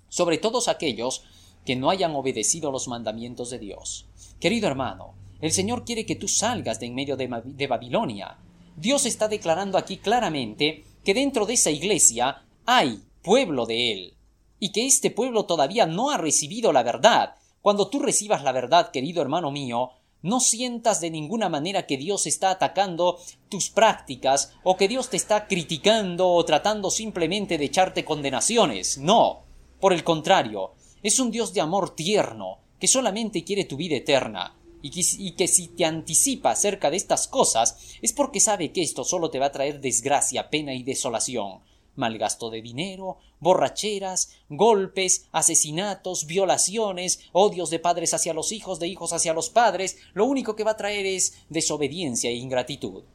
[0.09, 1.26] sobre todos aquellos
[1.63, 4.07] que no hayan obedecido los mandamientos de Dios.
[4.39, 5.13] Querido hermano,
[5.46, 8.39] el Señor quiere que tú salgas de en medio de, Babilonia,
[8.76, 14.14] Dios está declarando aquí claramente que dentro de esa iglesia hay pueblo de Él,
[14.60, 17.36] y que este pueblo todavía no ha recibido la verdad.
[17.62, 19.91] Cuando tú recibas la verdad, querido hermano mío,
[20.24, 25.18] no sientas de ninguna manera que Dios está atacando tus prácticas o que Dios te
[25.18, 28.98] está criticando o tratando simplemente de echarte condenaciones.
[28.98, 29.43] No.
[29.80, 30.72] Por el contrario,
[31.04, 34.56] es un Dios de amor tierno, que solamente quiere tu vida eterna
[34.86, 39.32] y que, si te anticipa acerca de estas cosas es porque sabe que esto solo
[39.32, 41.62] te va a traer desgracia, pena y desolación.
[41.96, 49.12] Malgasto de dinero, borracheras, golpes, asesinatos, violaciones, odios de padres hacia los hijos, de hijos
[49.12, 53.06] hacia los padres, lo único que va a traer es desobediencia e ingratitud.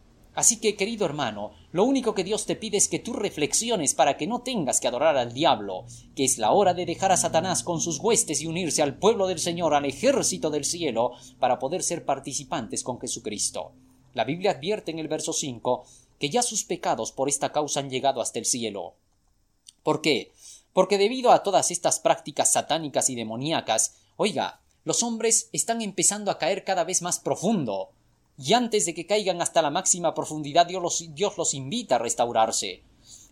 [0.41, 4.17] Así que, querido hermano, lo único que Dios te pide es que tú reflexiones para
[4.17, 5.85] que no tengas que adorar al diablo,
[6.17, 9.27] que es la hora de dejar a Satanás con sus huestes y unirse al pueblo
[9.27, 13.73] del Señor, al ejército del cielo, para poder ser participantes con Jesucristo.
[14.15, 15.85] La Biblia advierte en el verso 5
[16.19, 18.95] que ya sus pecados por esta causa han llegado hasta el cielo.
[19.83, 20.33] ¿Por qué?
[20.73, 26.39] Porque debido a todas estas prácticas satánicas y demoníacas, oiga, los hombres están empezando a
[26.39, 27.91] caer cada vez más profundo,
[28.43, 32.83] y antes de que caigan hasta la máxima profundidad Dios los, invita a restaurarse.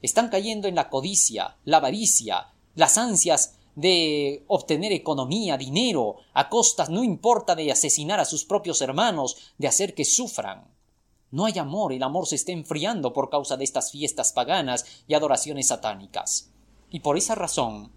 [0.02, 6.90] Están cayendo en la codicia, la avaricia, las ansias de obtener economía, dinero, a costas
[6.90, 10.68] no importa de asesinar a sus propios hermanos, de hacer que sufran.
[11.30, 15.14] No hay amor, el amor se está enfriando por causa de estas fiestas paganas y
[15.14, 16.52] adoraciones satánicas.
[16.90, 17.92] Y por esa razón,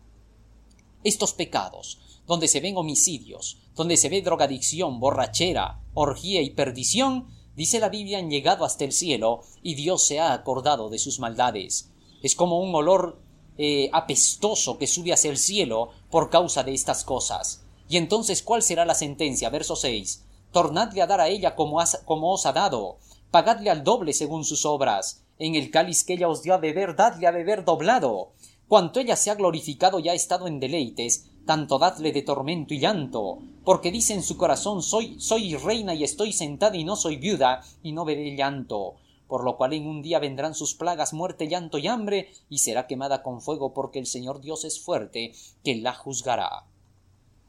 [1.03, 7.79] estos pecados, donde se ven homicidios, donde se ve drogadicción, borrachera, orgía y perdición, dice
[7.79, 11.91] la Biblia han llegado hasta el cielo y Dios se ha acordado de sus maldades.
[12.21, 13.19] Es como un olor
[13.57, 17.63] eh, apestoso que sube hacia el cielo por causa de estas cosas.
[17.89, 19.49] Y entonces, ¿cuál será la sentencia?
[19.49, 20.23] Verso 6.
[20.51, 22.97] Tornadle a dar a ella como, como os ha dado,
[23.31, 25.23] pagadle al doble según sus obras.
[25.39, 28.33] En el cáliz que ella os dio a beber, dadle a beber doblado.
[28.67, 32.79] Cuanto ella se ha glorificado y ha estado en deleites, tanto dadle de tormento y
[32.79, 37.17] llanto, porque dice en su corazón soy, soy reina y estoy sentada y no soy
[37.17, 38.95] viuda, y no veré llanto,
[39.27, 42.87] por lo cual en un día vendrán sus plagas, muerte, llanto y hambre, y será
[42.87, 46.67] quemada con fuego, porque el Señor Dios es fuerte, que la juzgará.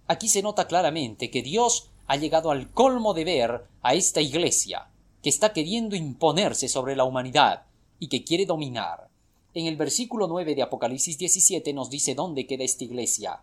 [0.08, 4.90] Aquí se nota claramente que Dios ha llegado al colmo de ver a esta iglesia,
[5.22, 7.66] que está queriendo imponerse sobre la humanidad
[8.00, 9.10] y que quiere dominar.
[9.54, 13.42] En el versículo 9 de Apocalipsis 17 nos dice dónde queda esta iglesia.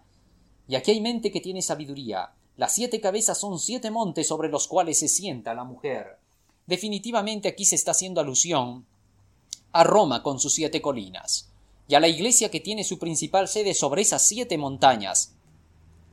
[0.69, 2.31] Y aquí hay mente que tiene sabiduría.
[2.55, 6.19] Las siete cabezas son siete montes sobre los cuales se sienta la mujer.
[6.67, 8.85] Definitivamente aquí se está haciendo alusión
[9.71, 11.49] a Roma con sus siete colinas.
[11.87, 15.33] y a la iglesia que tiene su principal sede sobre esas siete montañas.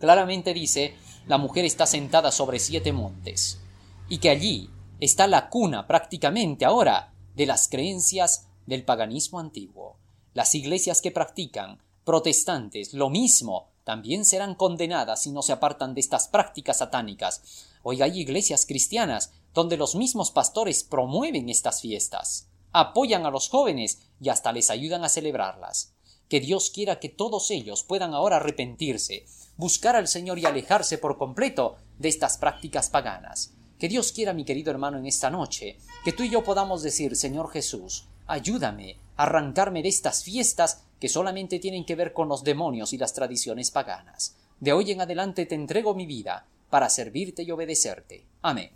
[0.01, 0.95] Claramente dice,
[1.27, 3.61] la mujer está sentada sobre siete montes,
[4.09, 9.99] y que allí está la cuna prácticamente ahora de las creencias del paganismo antiguo.
[10.33, 16.01] Las iglesias que practican, protestantes, lo mismo, también serán condenadas si no se apartan de
[16.01, 17.69] estas prácticas satánicas.
[17.85, 24.01] Hoy hay iglesias cristianas donde los mismos pastores promueven estas fiestas, apoyan a los jóvenes
[24.21, 25.95] y hasta les ayudan a celebrarlas.
[26.29, 29.25] Que Dios quiera que todos ellos puedan ahora arrepentirse,
[29.57, 33.53] buscar al Señor y alejarse por completo de estas prácticas paganas.
[33.79, 37.15] Que Dios quiera, mi querido hermano, en esta noche, que tú y yo podamos decir,
[37.15, 42.45] Señor Jesús, ayúdame a arrancarme de estas fiestas que solamente tienen que ver con los
[42.45, 44.37] demonios y las tradiciones paganas.
[44.61, 48.25] De hoy en adelante te entrego mi vida para servirte y obedecerte.
[48.43, 48.71] Amén.